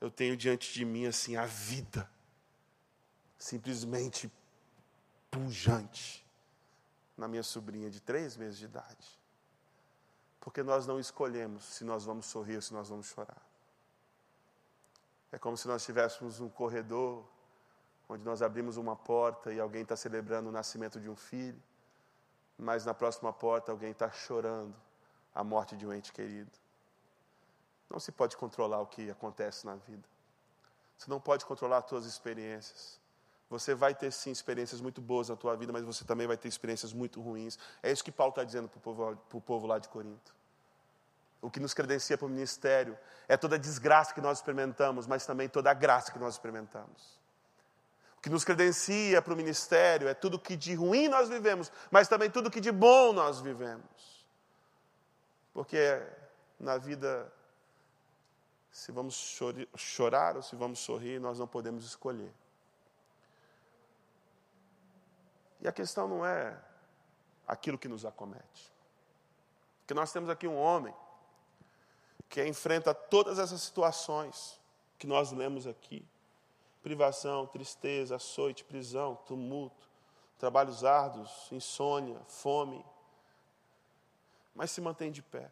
eu 0.00 0.10
tenho 0.10 0.36
diante 0.36 0.72
de 0.72 0.84
mim 0.84 1.06
assim 1.06 1.36
a 1.36 1.46
vida 1.46 2.08
simplesmente 3.40 4.30
pujante 5.30 6.24
na 7.16 7.26
minha 7.26 7.42
sobrinha 7.42 7.90
de 7.90 8.00
três 8.00 8.36
meses 8.36 8.58
de 8.58 8.66
idade. 8.66 9.18
Porque 10.38 10.62
nós 10.62 10.86
não 10.86 11.00
escolhemos 11.00 11.64
se 11.64 11.82
nós 11.82 12.04
vamos 12.04 12.26
sorrir 12.26 12.56
ou 12.56 12.62
se 12.62 12.72
nós 12.74 12.90
vamos 12.90 13.06
chorar. 13.06 13.40
É 15.32 15.38
como 15.38 15.56
se 15.56 15.66
nós 15.66 15.84
tivéssemos 15.84 16.38
um 16.38 16.50
corredor 16.50 17.24
onde 18.08 18.24
nós 18.24 18.42
abrimos 18.42 18.76
uma 18.76 18.94
porta 18.94 19.52
e 19.52 19.58
alguém 19.58 19.82
está 19.82 19.96
celebrando 19.96 20.50
o 20.50 20.52
nascimento 20.52 21.00
de 21.00 21.08
um 21.08 21.16
filho, 21.16 21.62
mas 22.58 22.84
na 22.84 22.92
próxima 22.92 23.32
porta 23.32 23.72
alguém 23.72 23.92
está 23.92 24.10
chorando 24.10 24.74
a 25.34 25.42
morte 25.42 25.76
de 25.76 25.86
um 25.86 25.92
ente 25.92 26.12
querido. 26.12 26.50
Não 27.88 27.98
se 27.98 28.12
pode 28.12 28.36
controlar 28.36 28.80
o 28.80 28.86
que 28.86 29.10
acontece 29.10 29.64
na 29.64 29.76
vida. 29.76 30.06
Você 30.98 31.08
não 31.08 31.20
pode 31.20 31.46
controlar 31.46 31.78
as 31.78 31.88
suas 31.88 32.04
experiências. 32.04 33.00
Você 33.50 33.74
vai 33.74 33.92
ter 33.92 34.12
sim 34.12 34.30
experiências 34.30 34.80
muito 34.80 35.00
boas 35.00 35.28
na 35.28 35.34
tua 35.34 35.56
vida, 35.56 35.72
mas 35.72 35.84
você 35.84 36.04
também 36.04 36.24
vai 36.24 36.36
ter 36.36 36.46
experiências 36.46 36.92
muito 36.92 37.20
ruins. 37.20 37.58
É 37.82 37.90
isso 37.90 38.04
que 38.04 38.12
Paulo 38.12 38.30
está 38.30 38.44
dizendo 38.44 38.68
para 38.68 38.78
o 38.78 38.80
povo, 38.80 39.16
povo 39.40 39.66
lá 39.66 39.78
de 39.80 39.88
Corinto. 39.88 40.32
O 41.42 41.50
que 41.50 41.58
nos 41.58 41.74
credencia 41.74 42.16
para 42.16 42.26
o 42.26 42.30
ministério 42.30 42.96
é 43.26 43.36
toda 43.36 43.56
a 43.56 43.58
desgraça 43.58 44.14
que 44.14 44.20
nós 44.20 44.38
experimentamos, 44.38 45.06
mas 45.06 45.26
também 45.26 45.48
toda 45.48 45.68
a 45.68 45.74
graça 45.74 46.12
que 46.12 46.18
nós 46.18 46.34
experimentamos. 46.34 47.18
O 48.18 48.20
que 48.20 48.30
nos 48.30 48.44
credencia 48.44 49.20
para 49.20 49.34
o 49.34 49.36
ministério 49.36 50.06
é 50.06 50.14
tudo 50.14 50.38
que 50.38 50.54
de 50.54 50.74
ruim 50.74 51.08
nós 51.08 51.28
vivemos, 51.28 51.72
mas 51.90 52.06
também 52.06 52.30
tudo 52.30 52.50
que 52.50 52.60
de 52.60 52.70
bom 52.70 53.12
nós 53.12 53.40
vivemos. 53.40 54.24
Porque 55.52 56.00
na 56.58 56.78
vida, 56.78 57.32
se 58.70 58.92
vamos 58.92 59.40
chorar 59.74 60.36
ou 60.36 60.42
se 60.42 60.54
vamos 60.54 60.78
sorrir, 60.78 61.18
nós 61.18 61.38
não 61.38 61.48
podemos 61.48 61.84
escolher. 61.84 62.32
E 65.60 65.68
a 65.68 65.72
questão 65.72 66.08
não 66.08 66.24
é 66.24 66.56
aquilo 67.46 67.78
que 67.78 67.88
nos 67.88 68.04
acomete. 68.04 68.72
Porque 69.80 69.94
nós 69.94 70.12
temos 70.12 70.30
aqui 70.30 70.46
um 70.46 70.56
homem 70.56 70.94
que 72.28 72.46
enfrenta 72.46 72.94
todas 72.94 73.38
essas 73.38 73.60
situações 73.60 74.60
que 74.98 75.06
nós 75.06 75.32
lemos 75.32 75.66
aqui: 75.66 76.06
privação, 76.82 77.46
tristeza, 77.46 78.16
açoite, 78.16 78.64
prisão, 78.64 79.16
tumulto, 79.26 79.88
trabalhos 80.38 80.84
árduos, 80.84 81.48
insônia, 81.50 82.20
fome, 82.28 82.84
mas 84.54 84.70
se 84.70 84.80
mantém 84.80 85.10
de 85.10 85.22
pé. 85.22 85.50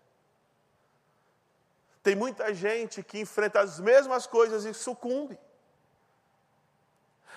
Tem 2.02 2.14
muita 2.14 2.54
gente 2.54 3.02
que 3.02 3.20
enfrenta 3.20 3.60
as 3.60 3.78
mesmas 3.78 4.26
coisas 4.26 4.64
e 4.64 4.72
sucumbe. 4.72 5.38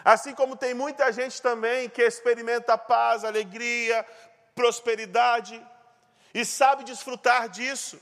Assim 0.03 0.33
como 0.33 0.55
tem 0.55 0.73
muita 0.73 1.11
gente 1.11 1.41
também 1.41 1.89
que 1.89 2.01
experimenta 2.01 2.77
paz, 2.77 3.23
alegria, 3.23 4.05
prosperidade 4.55 5.61
e 6.33 6.45
sabe 6.45 6.83
desfrutar 6.83 7.49
disso, 7.49 7.99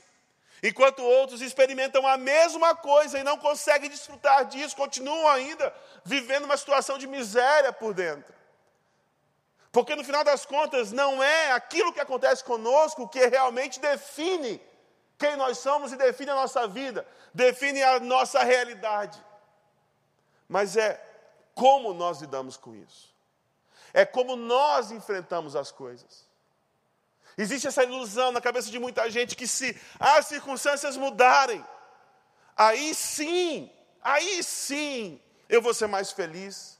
enquanto 0.62 1.02
outros 1.02 1.40
experimentam 1.40 2.06
a 2.06 2.16
mesma 2.16 2.74
coisa 2.74 3.18
e 3.18 3.24
não 3.24 3.36
conseguem 3.38 3.90
desfrutar 3.90 4.44
disso, 4.46 4.76
continuam 4.76 5.28
ainda 5.28 5.74
vivendo 6.04 6.44
uma 6.44 6.56
situação 6.56 6.96
de 6.96 7.06
miséria 7.06 7.72
por 7.72 7.92
dentro. 7.92 8.32
Porque 9.72 9.94
no 9.94 10.04
final 10.04 10.24
das 10.24 10.44
contas, 10.44 10.90
não 10.90 11.22
é 11.22 11.52
aquilo 11.52 11.92
que 11.92 12.00
acontece 12.00 12.42
conosco 12.42 13.08
que 13.08 13.24
realmente 13.26 13.78
define 13.78 14.60
quem 15.16 15.36
nós 15.36 15.58
somos 15.58 15.92
e 15.92 15.96
define 15.96 16.30
a 16.30 16.34
nossa 16.34 16.66
vida, 16.66 17.06
define 17.32 17.82
a 17.82 18.00
nossa 18.00 18.42
realidade. 18.42 19.22
Mas 20.48 20.76
é 20.76 21.00
como 21.54 21.92
nós 21.92 22.20
lidamos 22.20 22.56
com 22.56 22.74
isso. 22.74 23.14
É 23.92 24.04
como 24.04 24.36
nós 24.36 24.90
enfrentamos 24.90 25.56
as 25.56 25.70
coisas. 25.70 26.28
Existe 27.36 27.66
essa 27.66 27.84
ilusão 27.84 28.32
na 28.32 28.40
cabeça 28.40 28.70
de 28.70 28.78
muita 28.78 29.08
gente 29.10 29.36
que 29.36 29.46
se 29.46 29.78
as 29.98 30.26
circunstâncias 30.26 30.96
mudarem, 30.96 31.64
aí 32.56 32.94
sim, 32.94 33.70
aí 34.02 34.42
sim 34.42 35.20
eu 35.48 35.62
vou 35.62 35.72
ser 35.72 35.86
mais 35.86 36.12
feliz. 36.12 36.78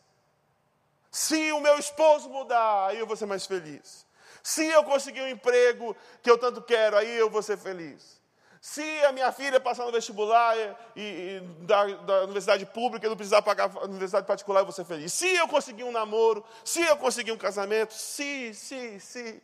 Se 1.11 1.51
o 1.53 1.61
meu 1.61 1.79
esposo 1.79 2.29
mudar, 2.29 2.89
aí 2.89 2.99
eu 2.99 3.07
vou 3.07 3.17
ser 3.17 3.27
mais 3.27 3.47
feliz. 3.47 4.07
Se 4.43 4.65
eu 4.67 4.85
conseguir 4.85 5.23
um 5.23 5.29
emprego 5.29 5.97
que 6.23 6.31
eu 6.31 6.39
tanto 6.39 6.63
quero, 6.63 6.97
aí 6.97 7.11
eu 7.11 7.29
vou 7.29 7.43
ser 7.43 7.59
feliz. 7.59 8.20
Se 8.61 8.83
a 9.05 9.12
minha 9.12 9.33
filha 9.33 9.59
passar 9.59 9.87
no 9.87 9.92
vestibular 9.92 10.55
e, 10.94 11.01
e 11.01 11.40
da, 11.64 11.87
da, 11.87 12.25
universidade 12.25 12.66
pública 12.66 13.07
e 13.07 13.09
não 13.09 13.16
precisar 13.16 13.40
pagar 13.40 13.75
a 13.75 13.85
universidade 13.85 14.27
particular, 14.27 14.61
eu 14.61 14.66
vou 14.66 14.73
ser 14.73 14.85
feliz. 14.85 15.14
Se 15.14 15.27
eu 15.35 15.49
conseguir 15.49 15.85
um 15.85 15.90
namoro, 15.90 16.44
se 16.62 16.83
eu 16.83 16.96
conseguir 16.99 17.33
um 17.33 17.38
casamento, 17.38 17.94
se, 17.94 18.53
se, 18.53 19.01
se. 19.01 19.42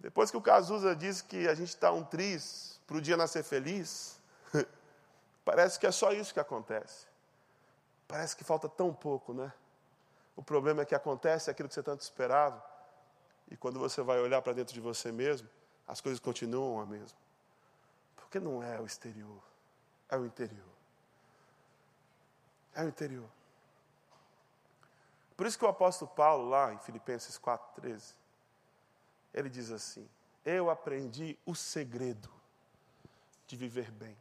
Depois 0.00 0.30
que 0.30 0.36
o 0.36 0.40
Cazuza 0.40 0.96
diz 0.96 1.20
que 1.20 1.46
a 1.46 1.54
gente 1.54 1.68
está 1.68 1.92
um 1.92 2.02
triz 2.02 2.80
para 2.86 2.96
o 2.96 3.02
dia 3.02 3.18
nascer 3.18 3.44
feliz, 3.44 4.18
parece 5.44 5.78
que 5.78 5.86
é 5.86 5.92
só 5.92 6.12
isso 6.12 6.32
que 6.32 6.40
acontece. 6.40 7.06
Parece 8.08 8.34
que 8.34 8.44
falta 8.44 8.66
tão 8.66 8.94
pouco, 8.94 9.34
né? 9.34 9.52
O 10.34 10.42
problema 10.42 10.82
é 10.82 10.84
que 10.86 10.94
acontece 10.94 11.50
aquilo 11.50 11.68
que 11.68 11.74
você 11.74 11.82
tanto 11.82 12.00
esperava, 12.00 12.64
e 13.50 13.56
quando 13.56 13.78
você 13.78 14.00
vai 14.00 14.18
olhar 14.20 14.40
para 14.40 14.54
dentro 14.54 14.72
de 14.72 14.80
você 14.80 15.12
mesmo, 15.12 15.48
as 15.86 16.00
coisas 16.00 16.18
continuam 16.18 16.80
a 16.80 16.86
mesma. 16.86 17.25
Porque 18.36 18.44
não 18.44 18.62
é 18.62 18.78
o 18.78 18.84
exterior, 18.84 19.42
é 20.10 20.16
o 20.18 20.26
interior. 20.26 20.74
É 22.74 22.82
o 22.84 22.88
interior. 22.88 23.30
Por 25.34 25.46
isso 25.46 25.58
que 25.58 25.64
o 25.64 25.68
apóstolo 25.68 26.10
Paulo, 26.10 26.50
lá 26.50 26.74
em 26.74 26.78
Filipenses 26.80 27.38
4,13, 27.38 28.12
ele 29.32 29.48
diz 29.48 29.70
assim: 29.70 30.06
Eu 30.44 30.68
aprendi 30.68 31.38
o 31.46 31.54
segredo 31.54 32.30
de 33.46 33.56
viver 33.56 33.90
bem, 33.90 34.14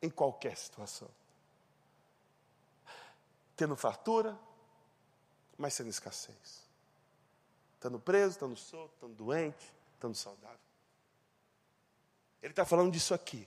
em 0.00 0.08
qualquer 0.08 0.56
situação. 0.56 1.10
Tendo 3.56 3.74
fartura, 3.74 4.38
mas 5.58 5.74
sendo 5.74 5.90
escassez. 5.90 6.64
Estando 7.74 7.98
preso, 7.98 8.34
estando 8.34 8.54
solto, 8.54 8.94
estando 8.94 9.14
doente, 9.14 9.74
estando 9.96 10.14
saudável. 10.14 10.69
Ele 12.42 12.52
está 12.52 12.64
falando 12.64 12.92
disso 12.92 13.12
aqui. 13.14 13.46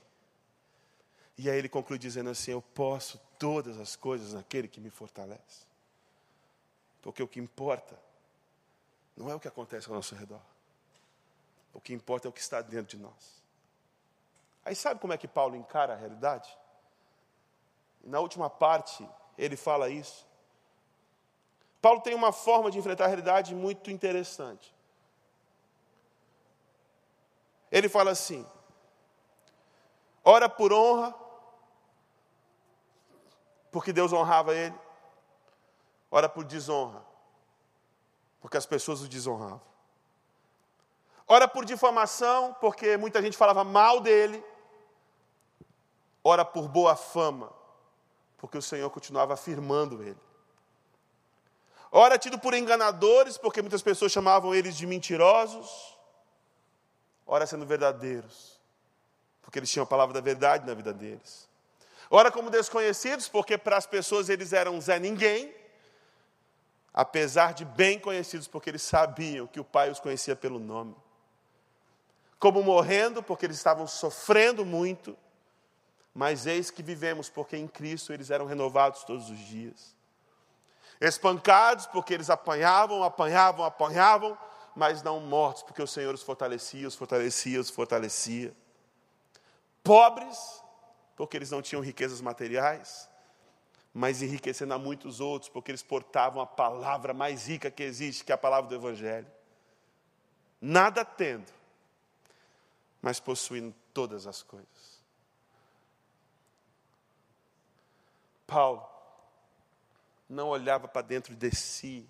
E 1.38 1.49
aí 1.49 1.58
ele 1.58 1.69
conclui 1.69 1.97
dizendo 1.97 2.29
assim: 2.29 2.51
Eu 2.51 2.62
posso 2.62 3.19
todas 3.39 3.79
as 3.79 3.95
coisas 3.95 4.34
naquele 4.34 4.67
que 4.67 4.79
me 4.79 4.89
fortalece. 4.89 5.65
Porque 7.01 7.21
o 7.21 7.27
que 7.27 7.39
importa 7.39 7.99
não 9.15 9.29
é 9.29 9.36
o 9.36 9.39
que 9.39 9.47
acontece 9.47 9.89
ao 9.89 9.95
nosso 9.95 10.15
redor. 10.15 10.41
O 11.73 11.82
que 11.82 11.93
importa 11.93 12.27
é 12.27 12.29
o 12.29 12.32
que 12.32 12.39
está 12.39 12.62
dentro 12.62 12.97
de 12.97 13.03
nós. 13.03 13.43
Aí 14.63 14.75
sabe 14.75 14.99
como 14.99 15.13
é 15.13 15.17
que 15.17 15.27
Paulo 15.27 15.56
encara 15.56 15.93
a 15.93 15.95
realidade? 15.95 16.56
Na 18.03 18.19
última 18.19 18.49
parte, 18.49 19.08
ele 19.38 19.58
fala 19.58 19.89
isso. 19.89 20.25
Paulo 21.82 21.99
tem 21.99 22.13
uma 22.15 22.32
forma 22.32 22.71
de 22.71 22.77
enfrentar 22.77 23.06
a 23.06 23.08
realidade 23.08 23.53
muito 23.53 23.91
interessante. 23.91 24.73
Ele 27.71 27.89
fala 27.89 28.12
assim: 28.12 28.45
ora 30.24 30.48
por 30.48 30.72
honra, 30.72 31.14
porque 33.72 33.92
Deus 33.92 34.14
honrava 34.14 34.54
ele, 34.54 34.76
ora 36.10 36.30
por 36.30 36.44
desonra, 36.44 37.04
porque 38.40 38.58
as 38.58 38.66
pessoas 38.66 39.02
o 39.02 39.08
desonravam. 39.08 39.74
Ora 41.28 41.48
por 41.48 41.66
difamação, 41.66 42.54
porque 42.60 42.98
muita 42.98 43.22
gente 43.22 43.38
falava 43.38 43.64
mal 43.64 44.00
dele. 44.00 44.44
Ora 46.24 46.46
por 46.46 46.68
boa 46.68 46.96
fama, 46.96 47.52
porque 48.38 48.58
o 48.58 48.62
Senhor 48.62 48.90
continuava 48.90 49.34
afirmando 49.34 50.04
ele. 50.04 50.20
Ora 51.92 52.18
tido 52.18 52.40
por 52.40 52.54
enganadores, 52.54 53.38
porque 53.38 53.62
muitas 53.62 53.82
pessoas 53.82 54.12
chamavam 54.12 54.54
eles 54.54 54.76
de 54.76 54.86
mentirosos. 54.86 55.98
Ora 57.26 57.46
sendo 57.46 57.66
verdadeiros, 57.66 58.53
porque 59.43 59.60
eles 59.60 59.69
tinham 59.69 59.84
a 59.84 59.88
palavra 59.88 60.15
da 60.15 60.21
verdade 60.21 60.65
na 60.65 60.73
vida 60.73 60.91
deles. 60.91 61.47
Ora 62.10 62.32
como 62.32 62.49
desconhecidos, 62.49 63.29
porque 63.29 63.58
para 63.58 63.77
as 63.77 63.86
pessoas 63.86 64.29
eles 64.29 64.53
eram 64.53 64.82
Zé 64.82 64.97
Ninguém, 64.97 65.53
apesar 66.91 67.53
de 67.53 67.63
bem 67.63 67.99
conhecidos, 67.99 68.47
porque 68.47 68.71
eles 68.71 68.82
sabiam 68.82 69.45
que 69.45 69.60
o 69.60 69.63
Pai 69.63 69.91
os 69.91 69.99
conhecia 69.99 70.36
pelo 70.36 70.58
nome. 70.58 70.95
Como 72.39 72.63
morrendo, 72.63 73.21
porque 73.21 73.45
eles 73.45 73.58
estavam 73.58 73.86
sofrendo 73.86 74.65
muito, 74.65 75.15
mas 76.13 76.47
eis 76.47 76.71
que 76.71 76.82
vivemos, 76.82 77.29
porque 77.29 77.56
em 77.56 77.67
Cristo 77.67 78.12
eles 78.12 78.32
eram 78.32 78.45
renovados 78.47 79.03
todos 79.03 79.29
os 79.29 79.38
dias 79.38 79.93
espancados 81.06 81.86
porque 81.88 82.13
eles 82.13 82.29
apanhavam, 82.29 83.03
apanhavam, 83.03 83.65
apanhavam, 83.65 84.38
mas 84.75 85.03
não 85.03 85.19
mortos 85.19 85.63
porque 85.63 85.82
o 85.82 85.88
Senhor 85.88 86.13
os 86.13 86.23
fortalecia, 86.23 86.88
os 86.88 86.95
fortalecia, 86.95 87.60
os 87.60 87.69
fortalecia. 87.69 88.53
Pobres 89.84 90.63
porque 91.15 91.38
eles 91.38 91.52
não 91.52 91.62
tinham 91.62 91.82
riquezas 91.82 92.22
materiais, 92.22 93.10
mas 93.93 94.22
enriquecendo 94.22 94.74
a 94.74 94.80
muitos 94.80 95.19
outros 95.19 95.50
porque 95.50 95.69
eles 95.69 95.84
portavam 95.84 96.41
a 96.41 96.48
palavra 96.48 97.13
mais 97.13 97.48
rica 97.48 97.69
que 97.69 97.84
existe, 97.84 98.24
que 98.24 98.32
é 98.32 98.36
a 98.36 98.38
palavra 98.38 98.69
do 98.69 98.76
Evangelho. 98.76 99.32
Nada 100.60 101.04
tendo, 101.04 101.52
mas 103.02 103.19
possuindo 103.19 103.76
todas 103.93 104.26
as 104.26 104.41
coisas. 104.41 105.04
Paulo 108.48 108.88
não 110.30 110.50
olhava 110.50 110.88
para 110.88 111.02
dentro 111.02 111.36
de 111.36 111.52
si, 111.56 112.08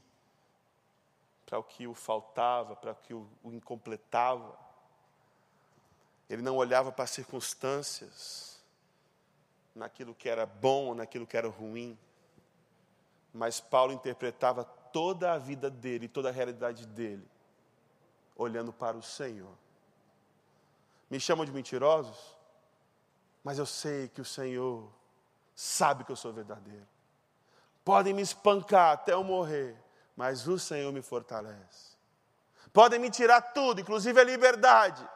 para 1.45 1.59
o 1.59 1.63
que 1.63 1.87
o 1.87 1.93
faltava, 1.93 2.75
para 2.75 2.91
o 2.91 2.95
que 2.95 3.13
o, 3.13 3.27
incompletava. 3.45 4.57
Ele 6.33 6.41
não 6.41 6.57
olhava 6.57 6.91
para 6.91 7.03
as 7.03 7.11
circunstâncias, 7.11 8.59
naquilo 9.75 10.15
que 10.15 10.27
era 10.27 10.47
bom 10.47 10.95
naquilo 10.95 11.27
que 11.27 11.37
era 11.37 11.47
ruim. 11.47 11.97
Mas 13.31 13.59
Paulo 13.59 13.93
interpretava 13.93 14.63
toda 14.63 15.31
a 15.31 15.37
vida 15.37 15.69
dele, 15.69 16.07
toda 16.07 16.29
a 16.29 16.31
realidade 16.31 16.87
dele, 16.87 17.27
olhando 18.35 18.73
para 18.73 18.97
o 18.97 19.03
Senhor. 19.03 19.53
Me 21.07 21.19
chamam 21.19 21.45
de 21.45 21.51
mentirosos, 21.51 22.35
mas 23.43 23.59
eu 23.59 23.65
sei 23.67 24.07
que 24.07 24.21
o 24.21 24.25
Senhor 24.25 24.91
sabe 25.53 26.03
que 26.03 26.11
eu 26.11 26.15
sou 26.15 26.33
verdadeiro. 26.33 26.87
Podem 27.85 28.11
me 28.11 28.23
espancar 28.23 28.93
até 28.93 29.13
eu 29.13 29.23
morrer, 29.23 29.75
mas 30.15 30.47
o 30.47 30.57
Senhor 30.57 30.91
me 30.91 31.03
fortalece. 31.03 31.93
Podem 32.71 32.99
me 32.99 33.11
tirar 33.11 33.39
tudo, 33.53 33.81
inclusive 33.81 34.19
a 34.19 34.23
liberdade, 34.23 35.07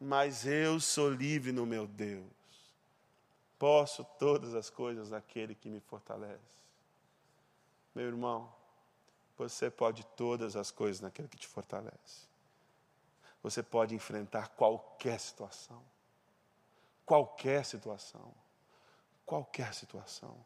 mas 0.00 0.46
eu 0.46 0.78
sou 0.80 1.10
livre 1.10 1.52
no 1.52 1.66
meu 1.66 1.86
Deus. 1.86 2.24
Posso 3.58 4.04
todas 4.18 4.54
as 4.54 4.68
coisas 4.68 5.10
naquele 5.10 5.54
que 5.54 5.68
me 5.68 5.80
fortalece. 5.80 6.40
Meu 7.94 8.06
irmão, 8.06 8.52
você 9.38 9.70
pode 9.70 10.04
todas 10.16 10.56
as 10.56 10.70
coisas 10.70 11.00
naquele 11.00 11.28
que 11.28 11.38
te 11.38 11.46
fortalece. 11.46 12.26
Você 13.42 13.62
pode 13.62 13.94
enfrentar 13.94 14.48
qualquer 14.48 15.18
situação. 15.18 15.82
Qualquer 17.04 17.64
situação. 17.64 18.34
Qualquer 19.24 19.72
situação. 19.72 20.36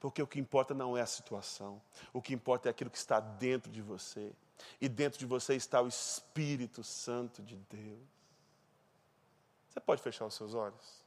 Porque 0.00 0.22
o 0.22 0.26
que 0.26 0.38
importa 0.38 0.74
não 0.74 0.96
é 0.96 1.02
a 1.02 1.06
situação, 1.06 1.80
o 2.12 2.22
que 2.22 2.32
importa 2.32 2.68
é 2.68 2.70
aquilo 2.70 2.90
que 2.90 2.98
está 2.98 3.18
dentro 3.18 3.70
de 3.70 3.82
você. 3.82 4.32
E 4.80 4.88
dentro 4.88 5.18
de 5.18 5.26
você 5.26 5.54
está 5.54 5.80
o 5.80 5.88
Espírito 5.88 6.82
Santo 6.84 7.42
de 7.42 7.56
Deus. 7.56 8.17
Você 9.78 9.84
pode 9.84 10.02
fechar 10.02 10.26
os 10.26 10.34
seus 10.34 10.54
olhos 10.54 11.04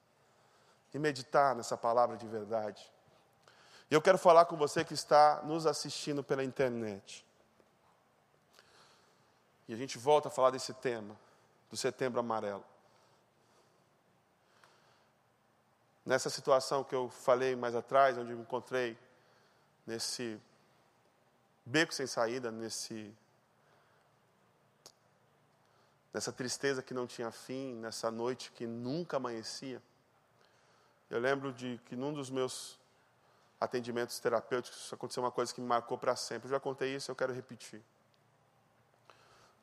e 0.93 0.97
meditar 0.97 1.53
nessa 1.53 1.75
palavra 1.75 2.15
de 2.15 2.25
verdade. 2.25 2.89
E 3.89 3.93
eu 3.93 4.01
quero 4.01 4.17
falar 4.17 4.45
com 4.45 4.55
você 4.55 4.85
que 4.85 4.93
está 4.93 5.41
nos 5.43 5.65
assistindo 5.65 6.23
pela 6.23 6.41
internet. 6.41 7.25
E 9.67 9.73
a 9.73 9.75
gente 9.75 9.97
volta 9.97 10.29
a 10.29 10.31
falar 10.31 10.51
desse 10.51 10.73
tema, 10.73 11.19
do 11.69 11.75
setembro 11.75 12.21
amarelo. 12.21 12.63
Nessa 16.05 16.29
situação 16.29 16.81
que 16.81 16.95
eu 16.95 17.09
falei 17.09 17.57
mais 17.57 17.75
atrás, 17.75 18.17
onde 18.17 18.31
eu 18.31 18.37
me 18.37 18.43
encontrei 18.43 18.97
nesse 19.85 20.39
beco 21.65 21.93
sem 21.93 22.07
saída, 22.07 22.49
nesse 22.49 23.13
nessa 26.13 26.31
tristeza 26.31 26.81
que 26.81 26.93
não 26.93 27.07
tinha 27.07 27.31
fim, 27.31 27.75
nessa 27.75 28.11
noite 28.11 28.51
que 28.51 28.67
nunca 28.67 29.17
amanhecia. 29.17 29.81
Eu 31.09 31.19
lembro 31.19 31.51
de 31.51 31.79
que 31.85 31.95
num 31.95 32.13
dos 32.13 32.29
meus 32.29 32.79
atendimentos 33.59 34.19
terapêuticos 34.19 34.91
aconteceu 34.91 35.21
uma 35.21 35.31
coisa 35.31 35.53
que 35.53 35.61
me 35.61 35.67
marcou 35.67 35.97
para 35.97 36.15
sempre. 36.15 36.47
Eu 36.47 36.51
já 36.51 36.59
contei 36.59 36.95
isso, 36.95 37.11
eu 37.11 37.15
quero 37.15 37.33
repetir. 37.33 37.81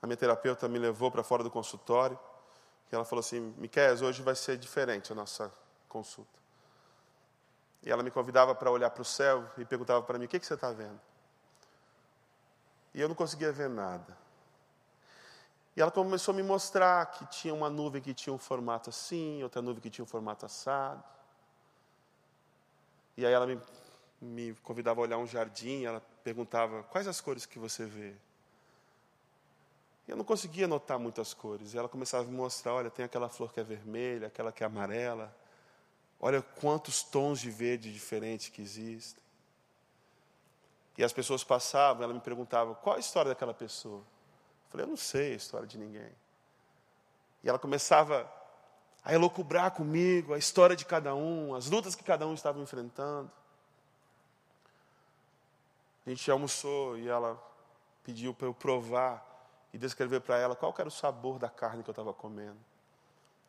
A 0.01 0.07
minha 0.07 0.17
terapeuta 0.17 0.69
me 0.69 0.79
levou 0.79 1.11
para 1.11 1.25
fora 1.25 1.43
do 1.43 1.51
consultório 1.51 2.19
e 2.91 2.95
ela 2.95 3.05
falou 3.05 3.21
assim: 3.21 3.41
Miquel, 3.59 3.93
hoje 4.05 4.23
vai 4.23 4.35
ser 4.35 4.57
diferente 4.57 5.13
a 5.13 5.15
nossa 5.15 5.53
consulta. 5.89 6.39
E 7.83 7.91
ela 7.91 8.03
me 8.03 8.11
convidava 8.11 8.55
para 8.55 8.71
olhar 8.71 8.91
para 8.91 9.03
o 9.03 9.05
céu 9.05 9.51
e 9.59 9.65
perguntava 9.65 10.03
para 10.03 10.19
mim: 10.19 10.27
o 10.27 10.29
que, 10.29 10.39
que 10.39 10.47
você 10.47 10.55
está 10.55 10.71
vendo? 10.71 11.01
E 12.95 13.01
eu 13.01 13.09
não 13.09 13.15
conseguia 13.15 13.53
ver 13.53 13.69
nada. 13.69 14.17
E 15.79 15.81
ela 15.81 15.93
começou 15.93 16.33
a 16.33 16.37
me 16.37 16.43
mostrar 16.43 17.07
que 17.07 17.25
tinha 17.27 17.55
uma 17.55 17.71
nuvem 17.71 18.03
que 18.03 18.13
tinha 18.13 18.35
um 18.35 18.39
formato 18.39 18.91
assim, 18.91 19.41
outra 19.45 19.63
nuvem 19.63 19.81
que 19.81 19.89
tinha 19.89 20.03
um 20.03 20.09
formato 20.09 20.45
assado. 20.45 21.05
E 23.17 23.25
aí 23.25 23.33
ela 23.33 23.47
me, 23.47 23.61
me 24.21 24.55
convidava 24.57 25.01
a 25.01 25.05
olhar 25.05 25.19
um 25.19 25.27
jardim, 25.27 25.85
ela 25.85 26.03
perguntava: 26.25 26.83
quais 26.83 27.07
as 27.07 27.21
cores 27.21 27.47
que 27.47 27.61
você 27.61 27.87
vê? 27.87 28.13
E 30.09 30.11
eu 30.11 30.17
não 30.17 30.25
conseguia 30.25 30.67
notar 30.67 30.99
muitas 30.99 31.33
cores. 31.33 31.75
E 31.75 31.79
ela 31.79 31.89
começava 31.89 32.25
a 32.25 32.27
me 32.27 32.37
mostrar: 32.37 32.75
olha, 32.75 32.91
tem 32.91 33.05
aquela 33.05 33.29
flor 33.29 33.53
que 33.53 33.61
é 33.61 33.63
vermelha, 33.63 34.27
aquela 34.27 34.51
que 34.51 34.65
é 34.65 34.67
amarela. 34.67 35.33
Olha 36.19 36.43
quantos 36.43 37.05
tons 37.05 37.39
de 37.39 37.53
verde 37.53 37.93
diferentes 37.93 38.49
que 38.49 38.61
existem. 38.61 39.23
E 40.97 41.05
as 41.05 41.13
pessoas 41.13 41.45
passavam, 41.45 42.03
ela 42.03 42.15
me 42.15 42.21
perguntava: 42.21 42.75
qual 42.75 42.97
a 42.97 42.99
história 42.99 43.29
daquela 43.29 43.55
pessoa? 43.55 44.03
Eu 44.69 44.73
falei: 44.73 44.85
eu 44.85 44.91
não 44.91 44.97
sei 44.97 45.33
a 45.33 45.37
história 45.37 45.67
de 45.67 45.79
ninguém. 45.79 46.13
E 47.43 47.49
ela 47.49 47.59
começava 47.59 48.31
a 49.03 49.15
elocubrar 49.15 49.71
comigo 49.71 50.35
a 50.35 50.39
história 50.39 50.77
de 50.77 50.85
cada 50.85 51.15
um, 51.15 51.55
as 51.55 51.71
lutas 51.71 51.95
que 51.95 52.05
cada 52.05 52.27
um 52.27 52.35
estava 52.35 52.61
enfrentando. 52.61 53.31
A 56.07 56.11
gente 56.11 56.31
almoçou 56.31 56.99
e 56.99 57.09
ela 57.09 57.43
pediu 58.03 58.35
para 58.35 58.47
eu 58.47 58.55
provar 58.55 59.25
e 59.73 59.79
descrever 59.79 60.21
para 60.21 60.39
ela 60.39 60.57
qual 60.57 60.75
era 60.79 60.89
o 60.89 60.91
sabor 60.91 61.39
da 61.39 61.49
carne 61.49 61.83
que 61.83 61.91
eu 61.91 61.93
estava 61.93 62.13
comendo, 62.13 62.59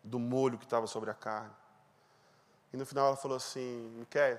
do 0.03 0.19
molho 0.19 0.57
que 0.57 0.65
estava 0.65 0.87
sobre 0.87 1.09
a 1.09 1.13
carne. 1.13 1.53
E 2.71 2.77
no 2.77 2.85
final 2.85 3.07
ela 3.07 3.15
falou 3.15 3.37
assim: 3.37 3.89
Miquel, 3.97 4.37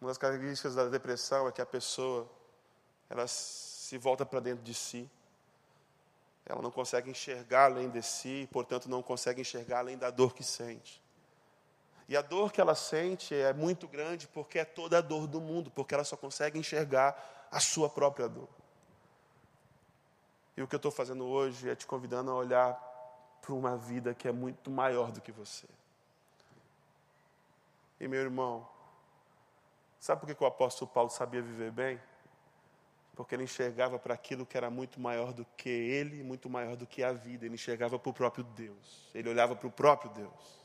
uma 0.00 0.08
das 0.08 0.18
características 0.18 0.74
da 0.74 0.88
depressão 0.88 1.48
é 1.48 1.52
que 1.52 1.62
a 1.62 1.66
pessoa 1.66 2.28
ela 3.08 3.26
se 3.26 3.96
volta 3.98 4.24
para 4.26 4.40
dentro 4.40 4.64
de 4.64 4.74
si. 4.74 5.10
Ela 6.48 6.62
não 6.62 6.70
consegue 6.70 7.10
enxergar 7.10 7.66
além 7.66 7.90
de 7.90 8.02
si, 8.02 8.48
portanto 8.50 8.88
não 8.88 9.02
consegue 9.02 9.42
enxergar 9.42 9.80
além 9.80 9.98
da 9.98 10.10
dor 10.10 10.34
que 10.34 10.42
sente. 10.42 11.02
E 12.08 12.16
a 12.16 12.22
dor 12.22 12.50
que 12.50 12.58
ela 12.58 12.74
sente 12.74 13.34
é 13.34 13.52
muito 13.52 13.86
grande 13.86 14.26
porque 14.26 14.58
é 14.58 14.64
toda 14.64 14.96
a 14.96 15.00
dor 15.02 15.26
do 15.26 15.42
mundo, 15.42 15.70
porque 15.70 15.94
ela 15.94 16.04
só 16.04 16.16
consegue 16.16 16.58
enxergar 16.58 17.48
a 17.50 17.60
sua 17.60 17.90
própria 17.90 18.26
dor. 18.26 18.48
E 20.56 20.62
o 20.62 20.66
que 20.66 20.74
eu 20.74 20.78
estou 20.78 20.90
fazendo 20.90 21.26
hoje 21.26 21.68
é 21.68 21.76
te 21.76 21.86
convidando 21.86 22.30
a 22.30 22.34
olhar 22.34 22.72
para 23.42 23.52
uma 23.52 23.76
vida 23.76 24.14
que 24.14 24.26
é 24.26 24.32
muito 24.32 24.70
maior 24.70 25.12
do 25.12 25.20
que 25.20 25.30
você. 25.30 25.68
E 28.00 28.08
meu 28.08 28.20
irmão, 28.20 28.66
sabe 30.00 30.20
por 30.20 30.34
que 30.34 30.42
o 30.42 30.46
apóstolo 30.46 30.90
Paulo 30.90 31.10
sabia 31.10 31.42
viver 31.42 31.70
bem? 31.70 32.00
Porque 33.18 33.34
ele 33.34 33.42
enxergava 33.42 33.98
para 33.98 34.14
aquilo 34.14 34.46
que 34.46 34.56
era 34.56 34.70
muito 34.70 35.00
maior 35.00 35.32
do 35.32 35.44
que 35.56 35.68
ele, 35.68 36.22
muito 36.22 36.48
maior 36.48 36.76
do 36.76 36.86
que 36.86 37.02
a 37.02 37.12
vida. 37.12 37.46
Ele 37.46 37.56
enxergava 37.56 37.98
para 37.98 38.10
o 38.10 38.14
próprio 38.14 38.44
Deus. 38.44 39.10
Ele 39.12 39.28
olhava 39.28 39.56
para 39.56 39.66
o 39.66 39.72
próprio 39.72 40.08
Deus. 40.12 40.64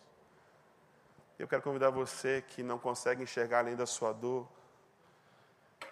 Eu 1.39 1.47
quero 1.47 1.63
convidar 1.63 1.89
você 1.89 2.43
que 2.47 2.61
não 2.61 2.77
consegue 2.77 3.23
enxergar 3.23 3.57
além 3.57 3.75
da 3.75 3.87
sua 3.87 4.13
dor, 4.13 4.47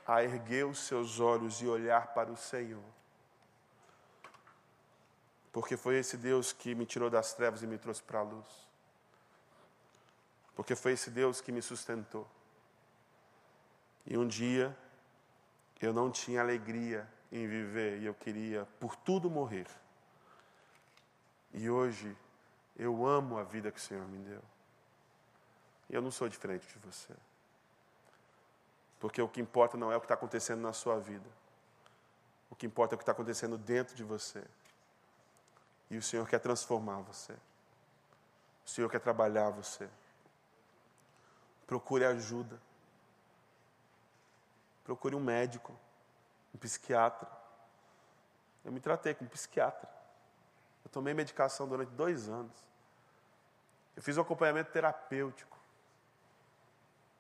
a 0.06 0.24
erguer 0.24 0.68
os 0.68 0.78
seus 0.78 1.20
olhos 1.20 1.64
e 1.64 1.68
olhar 1.68 2.14
para 2.14 2.32
o 2.32 2.38
Senhor. 2.38 2.84
Porque 5.52 5.76
foi 5.76 5.98
esse 5.98 6.16
Deus 6.16 6.54
que 6.54 6.76
me 6.76 6.86
tirou 6.86 7.10
das 7.10 7.34
trevas 7.34 7.64
e 7.64 7.66
me 7.66 7.80
trouxe 7.80 8.04
para 8.04 8.20
a 8.20 8.22
luz. 8.22 8.70
Porque 10.56 10.76
foi 10.76 10.92
esse 10.92 11.10
Deus 11.10 11.42
que 11.42 11.52
me 11.52 11.64
sustentou. 11.64 12.28
E 14.06 14.16
um 14.16 14.28
dia 14.28 14.78
eu 15.86 15.94
não 15.94 16.12
tinha 16.12 16.42
alegria 16.42 17.08
em 17.32 17.48
viver 17.48 18.00
e 18.00 18.06
eu 18.06 18.14
queria 18.14 18.68
por 18.80 18.96
tudo 18.96 19.30
morrer. 19.30 19.68
E 21.54 21.70
hoje 21.70 22.16
eu 22.78 23.06
amo 23.06 23.38
a 23.38 23.44
vida 23.44 23.72
que 23.72 23.80
o 23.80 23.82
Senhor 23.82 24.08
me 24.08 24.20
deu. 24.20 24.42
E 25.90 25.96
eu 25.96 26.02
não 26.02 26.12
sou 26.12 26.30
diferente 26.30 26.68
de 26.68 26.80
você. 26.80 27.14
Porque 29.00 29.22
o 29.22 29.28
que 29.28 29.42
importa 29.42 29.76
não 29.76 29.92
é 29.92 29.98
o 29.98 30.00
que 30.00 30.06
está 30.06 30.14
acontecendo 30.14 30.62
na 30.62 30.74
sua 30.74 31.00
vida. 31.00 31.30
O 32.50 32.56
que 32.56 32.66
importa 32.66 32.94
é 32.94 32.96
o 32.96 32.98
que 32.98 33.04
está 33.04 33.12
acontecendo 33.12 33.58
dentro 33.58 33.96
de 33.96 34.04
você. 34.04 34.44
E 35.90 35.98
o 35.98 36.02
Senhor 36.02 36.28
quer 36.28 36.40
transformar 36.40 37.00
você. 37.02 37.34
O 38.66 38.70
Senhor 38.70 38.90
quer 38.90 39.00
trabalhar 39.00 39.50
você. 39.50 39.90
Procure 41.66 42.06
ajuda. 42.06 42.62
Procure 44.84 45.16
um 45.16 45.20
médico, 45.20 45.78
um 46.54 46.58
psiquiatra. 46.58 47.30
Eu 48.64 48.72
me 48.72 48.80
tratei 48.80 49.14
com 49.14 49.26
um 49.26 49.28
psiquiatra. 49.28 49.90
Eu 50.84 50.90
tomei 50.90 51.14
medicação 51.14 51.68
durante 51.68 51.90
dois 51.92 52.30
anos. 52.30 52.56
Eu 53.96 54.02
fiz 54.02 54.18
um 54.18 54.22
acompanhamento 54.22 54.72
terapêutico 54.72 55.60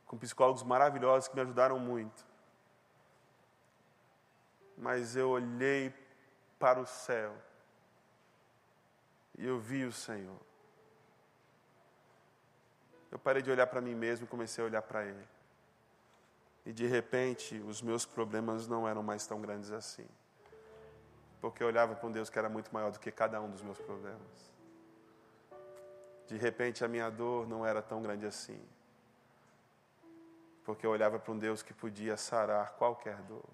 com 0.05 0.17
psicólogos 0.17 0.63
maravilhosos 0.63 1.29
que 1.29 1.35
me 1.35 1.41
ajudaram 1.41 1.79
muito. 1.79 2.25
Mas 4.77 5.15
eu 5.15 5.29
olhei 5.29 5.93
para 6.59 6.79
o 6.79 6.85
céu 6.85 7.35
e 9.37 9.45
eu 9.45 9.59
vi 9.59 9.85
o 9.85 9.91
Senhor. 9.91 10.39
Eu 13.09 13.19
parei 13.19 13.41
de 13.41 13.51
olhar 13.51 13.67
para 13.67 13.81
mim 13.81 13.95
mesmo 13.95 14.25
e 14.25 14.27
comecei 14.27 14.63
a 14.63 14.67
olhar 14.67 14.81
para 14.81 15.05
Ele. 15.05 15.27
E 16.65 16.71
de 16.71 16.85
repente, 16.85 17.57
os 17.67 17.81
meus 17.81 18.05
problemas 18.05 18.67
não 18.67 18.87
eram 18.87 19.01
mais 19.01 19.25
tão 19.25 19.41
grandes 19.41 19.71
assim. 19.71 20.07
Porque 21.39 21.63
eu 21.63 21.67
olhava 21.67 21.95
para 21.95 22.07
um 22.07 22.11
Deus 22.11 22.29
que 22.29 22.37
era 22.37 22.49
muito 22.49 22.73
maior 22.73 22.91
do 22.91 22.99
que 22.99 23.11
cada 23.11 23.41
um 23.41 23.49
dos 23.49 23.61
meus 23.61 23.79
problemas. 23.79 24.51
De 26.27 26.37
repente, 26.37 26.85
a 26.85 26.87
minha 26.87 27.09
dor 27.09 27.47
não 27.47 27.65
era 27.65 27.81
tão 27.81 28.01
grande 28.01 28.25
assim. 28.25 28.61
Porque 30.63 30.85
eu 30.85 30.91
olhava 30.91 31.17
para 31.17 31.31
um 31.31 31.37
Deus 31.37 31.63
que 31.63 31.73
podia 31.73 32.15
sarar 32.15 32.73
qualquer 32.73 33.17
dor. 33.23 33.49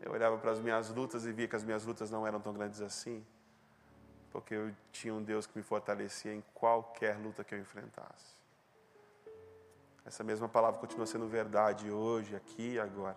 Eu 0.00 0.12
olhava 0.12 0.36
para 0.36 0.50
as 0.50 0.60
minhas 0.60 0.90
lutas 0.90 1.24
e 1.24 1.32
via 1.32 1.48
que 1.48 1.56
as 1.56 1.64
minhas 1.64 1.84
lutas 1.84 2.10
não 2.10 2.26
eram 2.26 2.40
tão 2.40 2.52
grandes 2.52 2.80
assim 2.80 3.24
porque 4.32 4.54
eu 4.54 4.74
tinha 4.90 5.12
um 5.12 5.22
Deus 5.22 5.46
que 5.46 5.56
me 5.56 5.62
fortalecia 5.62 6.34
em 6.34 6.42
qualquer 6.54 7.18
luta 7.18 7.44
que 7.44 7.54
eu 7.54 7.60
enfrentasse. 7.60 8.34
Essa 10.04 10.24
mesma 10.24 10.48
palavra 10.48 10.80
continua 10.80 11.06
sendo 11.06 11.28
verdade 11.28 11.90
hoje, 11.90 12.34
aqui 12.34 12.72
e 12.74 12.80
agora. 12.80 13.16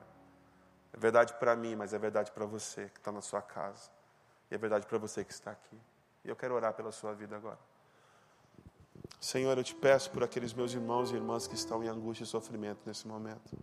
É 0.93 0.97
verdade 0.97 1.33
para 1.33 1.55
mim, 1.55 1.75
mas 1.75 1.93
é 1.93 1.99
verdade 1.99 2.31
para 2.31 2.45
você 2.45 2.89
que 2.89 2.99
está 2.99 3.11
na 3.11 3.21
sua 3.21 3.41
casa. 3.41 3.89
E 4.49 4.55
é 4.55 4.57
verdade 4.57 4.85
para 4.85 4.97
você 4.97 5.23
que 5.23 5.33
está 5.33 5.51
aqui. 5.51 5.77
E 6.23 6.29
eu 6.29 6.35
quero 6.35 6.53
orar 6.53 6.73
pela 6.73 6.91
sua 6.91 7.13
vida 7.13 7.35
agora. 7.35 7.59
Senhor, 9.19 9.57
eu 9.57 9.63
te 9.63 9.73
peço 9.75 10.11
por 10.11 10.23
aqueles 10.23 10.53
meus 10.53 10.73
irmãos 10.73 11.11
e 11.11 11.15
irmãs 11.15 11.47
que 11.47 11.55
estão 11.55 11.83
em 11.83 11.87
angústia 11.87 12.23
e 12.23 12.27
sofrimento 12.27 12.79
nesse 12.85 13.07
momento. 13.07 13.57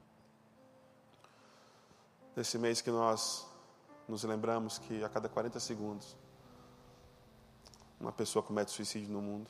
Nesse 2.34 2.58
mês 2.58 2.80
que 2.80 2.90
nós 2.90 3.46
nos 4.08 4.24
lembramos 4.24 4.78
que 4.78 5.04
a 5.04 5.08
cada 5.08 5.28
40 5.28 5.60
segundos 5.60 6.16
uma 8.00 8.12
pessoa 8.12 8.42
comete 8.42 8.72
suicídio 8.72 9.12
no 9.12 9.22
mundo. 9.22 9.48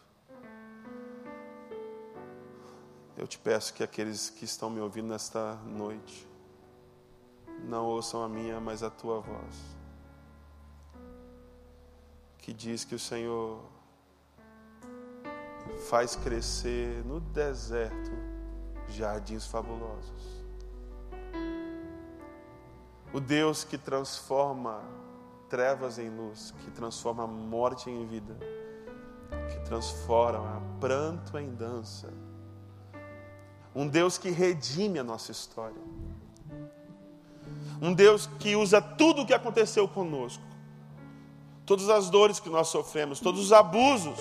Eu 3.17 3.27
te 3.27 3.39
peço 3.39 3.75
que 3.75 3.83
aqueles 3.83 4.31
que 4.31 4.45
estão 4.45 4.71
me 4.71 4.81
ouvindo 4.81 5.09
nesta 5.09 5.55
noite 5.67 6.27
não 7.65 7.87
ouçam 7.87 8.23
a 8.23 8.29
minha, 8.29 8.61
mas 8.61 8.83
a 8.83 8.91
tua 8.91 9.21
voz. 9.21 9.57
Que 12.39 12.53
diz 12.53 12.85
que 12.85 12.95
o 12.95 12.99
Senhor 12.99 13.61
faz 15.89 16.17
crescer 16.17 17.05
no 17.05 17.21
deserto 17.21 18.11
jardins 18.89 19.47
fabulosos. 19.47 20.43
O 23.13 23.21
Deus 23.21 23.63
que 23.63 23.77
transforma 23.77 24.83
trevas 25.49 25.99
em 25.99 26.09
luz, 26.09 26.55
que 26.65 26.71
transforma 26.71 27.27
morte 27.27 27.91
em 27.91 28.07
vida, 28.07 28.35
que 29.51 29.61
transforma 29.69 30.63
pranto 30.81 31.39
em 31.39 31.55
dança. 31.55 32.09
Um 33.75 33.89
Deus 33.89 34.19
que 34.19 34.31
redime 34.31 34.99
a 34.99 35.05
nossa 35.05 35.33
história. 35.33 35.81
Um 37.81 37.93
Deus 37.93 38.29
que 38.39 38.55
usa 38.55 38.81
tudo 38.81 39.23
o 39.23 39.27
que 39.27 39.35
aconteceu 39.35 39.89
conosco, 39.89 40.45
todas 41.67 41.89
as 41.89 42.11
dores 42.11 42.39
que 42.39 42.49
nós 42.49 42.69
sofremos, 42.69 43.19
todos 43.19 43.41
os 43.41 43.53
abusos, 43.53 44.21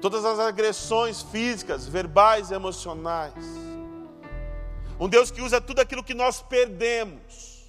todas 0.00 0.24
as 0.24 0.38
agressões 0.38 1.22
físicas, 1.22 1.86
verbais 1.86 2.50
e 2.50 2.54
emocionais. 2.54 3.32
Um 4.98 5.08
Deus 5.08 5.30
que 5.30 5.40
usa 5.40 5.60
tudo 5.60 5.80
aquilo 5.80 6.04
que 6.04 6.14
nós 6.14 6.42
perdemos, 6.42 7.64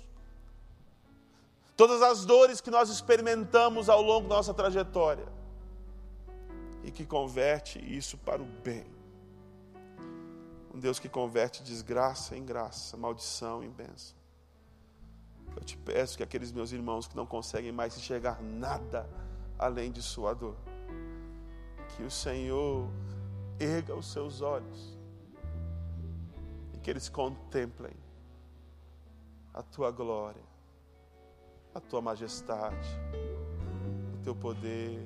todas 1.78 2.02
as 2.02 2.26
dores 2.26 2.60
que 2.60 2.72
nós 2.72 2.90
experimentamos 2.90 3.88
ao 3.88 4.02
longo 4.02 4.28
da 4.28 4.36
nossa 4.36 4.54
trajetória, 4.54 5.28
e 6.84 6.92
que 6.92 7.06
converte 7.06 7.80
isso 7.80 8.18
para 8.18 8.42
o 8.42 8.46
bem. 8.46 8.97
Um 10.78 10.80
Deus 10.80 11.00
que 11.00 11.10
converte 11.10 11.64
desgraça 11.64 12.38
em 12.38 12.46
graça, 12.46 12.96
maldição 12.96 13.64
em 13.64 13.70
bênção. 13.72 14.16
Eu 15.56 15.64
te 15.64 15.76
peço 15.76 16.16
que 16.16 16.22
aqueles 16.22 16.52
meus 16.52 16.72
irmãos 16.72 17.08
que 17.08 17.16
não 17.16 17.26
conseguem 17.26 17.72
mais 17.72 17.98
enxergar 17.98 18.40
nada 18.44 19.10
além 19.58 19.92
de 19.92 20.04
sua 20.04 20.36
dor, 20.36 20.56
que 21.96 22.04
o 22.04 22.12
Senhor 22.12 22.88
erga 23.60 23.96
os 23.96 24.12
seus 24.12 24.42
olhos 24.42 24.96
e 26.76 26.78
que 26.78 26.92
eles 26.92 27.10
contemplem 27.10 27.96
a 29.56 29.64
tua 29.64 29.90
glória, 29.90 30.44
a 31.74 31.80
tua 31.80 32.04
majestade, 32.04 32.88
o 34.14 34.24
teu 34.24 34.36
poder, 34.36 35.02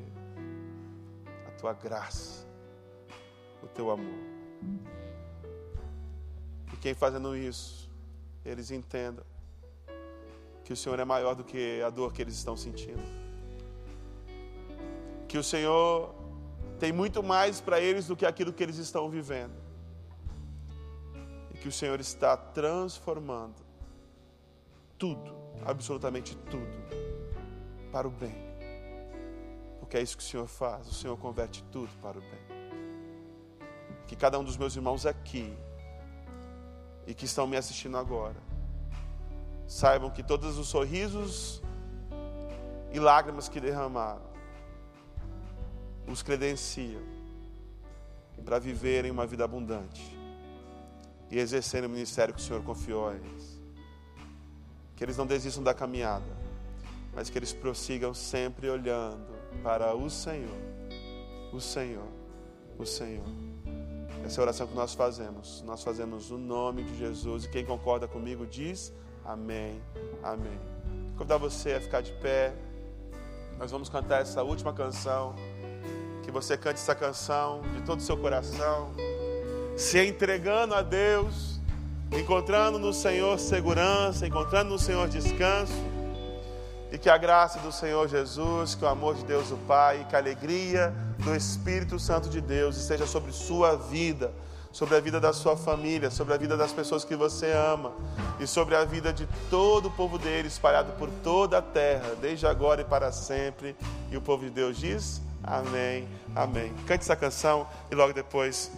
a 1.47 1.51
tua 1.51 1.71
graça, 1.71 2.45
o 3.63 3.67
teu 3.67 3.89
amor. 3.89 4.31
E 6.73 6.77
quem 6.77 6.93
fazendo 6.93 7.35
isso, 7.35 7.89
eles 8.45 8.71
entendam 8.71 9.23
que 10.63 10.73
o 10.73 10.75
Senhor 10.75 10.99
é 10.99 11.05
maior 11.05 11.35
do 11.35 11.43
que 11.43 11.81
a 11.81 11.89
dor 11.89 12.13
que 12.13 12.21
eles 12.21 12.35
estão 12.35 12.55
sentindo. 12.55 13.01
Que 15.27 15.37
o 15.37 15.43
Senhor 15.43 16.13
tem 16.79 16.91
muito 16.91 17.21
mais 17.21 17.59
para 17.61 17.79
eles 17.79 18.07
do 18.07 18.15
que 18.15 18.25
aquilo 18.25 18.53
que 18.53 18.63
eles 18.63 18.77
estão 18.77 19.09
vivendo. 19.09 19.53
E 21.53 21.57
que 21.57 21.67
o 21.67 21.71
Senhor 21.71 21.99
está 21.99 22.35
transformando 22.37 23.61
tudo, 24.97 25.33
absolutamente 25.65 26.35
tudo, 26.49 26.71
para 27.91 28.07
o 28.07 28.11
bem. 28.11 28.35
Porque 29.79 29.97
é 29.97 30.01
isso 30.01 30.15
que 30.15 30.23
o 30.23 30.25
Senhor 30.25 30.47
faz, 30.47 30.87
o 30.87 30.93
Senhor 30.93 31.17
converte 31.17 31.63
tudo 31.71 31.89
para 32.01 32.17
o 32.17 32.21
bem. 32.21 32.39
Que 34.07 34.15
cada 34.15 34.39
um 34.39 34.43
dos 34.43 34.57
meus 34.57 34.75
irmãos 34.75 35.05
aqui 35.05 35.53
e 37.05 37.13
que 37.13 37.25
estão 37.25 37.47
me 37.47 37.57
assistindo 37.57 37.97
agora, 37.97 38.37
saibam 39.67 40.09
que 40.09 40.21
todos 40.21 40.57
os 40.57 40.67
sorrisos 40.67 41.61
e 42.91 42.99
lágrimas 42.99 43.47
que 43.47 43.59
derramaram, 43.59 44.29
os 46.07 46.21
credenciam 46.21 47.01
para 48.43 48.59
viverem 48.59 49.11
uma 49.11 49.25
vida 49.25 49.45
abundante 49.45 50.17
e 51.29 51.37
exercerem 51.37 51.87
o 51.87 51.91
ministério 51.91 52.33
que 52.33 52.41
o 52.41 52.43
Senhor 52.43 52.63
confiou 52.63 53.07
a 53.07 53.13
eles. 53.13 53.61
Que 54.95 55.03
eles 55.03 55.15
não 55.15 55.25
desistam 55.25 55.63
da 55.63 55.73
caminhada, 55.73 56.25
mas 57.13 57.29
que 57.29 57.37
eles 57.37 57.53
prossigam 57.53 58.13
sempre 58.13 58.69
olhando 58.69 59.33
para 59.63 59.95
o 59.95 60.09
Senhor, 60.09 60.57
o 61.53 61.61
Senhor, 61.61 62.07
o 62.77 62.85
Senhor. 62.85 63.50
Essa 64.25 64.41
oração 64.41 64.67
que 64.67 64.75
nós 64.75 64.93
fazemos. 64.93 65.63
Nós 65.65 65.83
fazemos 65.83 66.29
no 66.29 66.37
nome 66.37 66.83
de 66.83 66.97
Jesus. 66.97 67.45
E 67.45 67.49
quem 67.49 67.65
concorda 67.65 68.07
comigo 68.07 68.45
diz 68.45 68.93
amém, 69.25 69.81
amém. 70.23 70.59
Vou 71.09 71.17
convidar 71.17 71.37
você 71.37 71.73
a 71.73 71.81
ficar 71.81 72.01
de 72.01 72.11
pé. 72.13 72.53
Nós 73.57 73.71
vamos 73.71 73.89
cantar 73.89 74.21
essa 74.21 74.43
última 74.43 74.73
canção 74.73 75.35
que 76.23 76.31
você 76.31 76.57
cante 76.57 76.79
essa 76.79 76.95
canção 76.95 77.61
de 77.73 77.81
todo 77.81 77.99
o 77.99 78.01
seu 78.01 78.15
coração, 78.15 78.91
se 79.75 79.99
entregando 79.99 80.73
a 80.73 80.81
Deus, 80.81 81.59
encontrando 82.11 82.77
no 82.77 82.93
Senhor 82.93 83.39
segurança, 83.39 84.27
encontrando 84.27 84.69
no 84.71 84.79
Senhor 84.79 85.07
descanso, 85.07 85.73
e 86.91 86.97
que 86.97 87.09
a 87.09 87.17
graça 87.17 87.59
do 87.59 87.71
Senhor 87.71 88.07
Jesus, 88.07 88.75
que 88.75 88.83
o 88.83 88.87
amor 88.87 89.15
de 89.15 89.23
Deus 89.23 89.49
o 89.49 89.57
Pai, 89.57 90.05
que 90.09 90.15
a 90.15 90.19
alegria 90.19 90.93
do 91.19 91.33
Espírito 91.33 91.97
Santo 91.97 92.29
de 92.29 92.41
Deus 92.41 92.75
esteja 92.75 93.07
sobre 93.07 93.31
sua 93.31 93.75
vida, 93.77 94.33
sobre 94.71 94.95
a 94.95 94.99
vida 94.99 95.19
da 95.19 95.31
sua 95.31 95.55
família, 95.55 96.11
sobre 96.11 96.33
a 96.33 96.37
vida 96.37 96.57
das 96.57 96.73
pessoas 96.73 97.05
que 97.05 97.15
você 97.15 97.51
ama 97.51 97.93
e 98.39 98.47
sobre 98.47 98.75
a 98.75 98.83
vida 98.83 99.13
de 99.13 99.27
todo 99.49 99.87
o 99.87 99.91
povo 99.91 100.17
dele 100.17 100.47
espalhado 100.47 100.91
por 100.93 101.09
toda 101.23 101.59
a 101.59 101.61
terra, 101.61 102.15
desde 102.19 102.45
agora 102.45 102.81
e 102.81 102.85
para 102.85 103.11
sempre. 103.11 103.75
E 104.11 104.17
o 104.17 104.21
povo 104.21 104.43
de 104.43 104.49
Deus 104.49 104.77
diz: 104.77 105.21
Amém, 105.43 106.07
amém. 106.35 106.73
Cante 106.85 107.03
essa 107.03 107.15
canção 107.15 107.67
e 107.89 107.95
logo 107.95 108.13
depois 108.13 108.69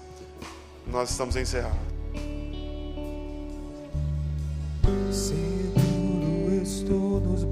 nós 0.86 1.10
estamos 1.10 1.36
estou 1.36 1.64
nos 4.84 5.43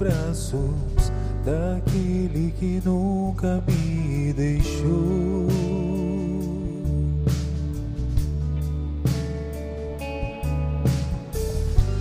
braços 0.02 1.12
daquele 1.44 2.52
que 2.58 2.82
nunca 2.84 3.62
me 3.68 4.32
deixou. 4.32 5.46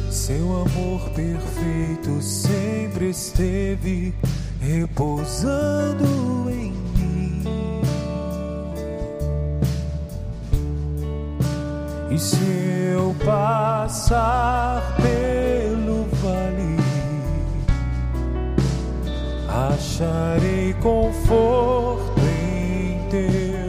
Seu 0.10 0.64
amor 0.64 1.10
perfeito 1.12 2.22
sempre 2.22 3.10
esteve 3.12 4.14
repousando 4.60 6.50
em 6.50 6.72
E 12.10 12.20
se 12.20 12.36
eu 12.94 13.16
passar 13.24 14.98
pelo 14.98 15.41
acharei 19.52 20.74
conforto 20.82 22.22
em 22.22 23.10
teu 23.10 23.61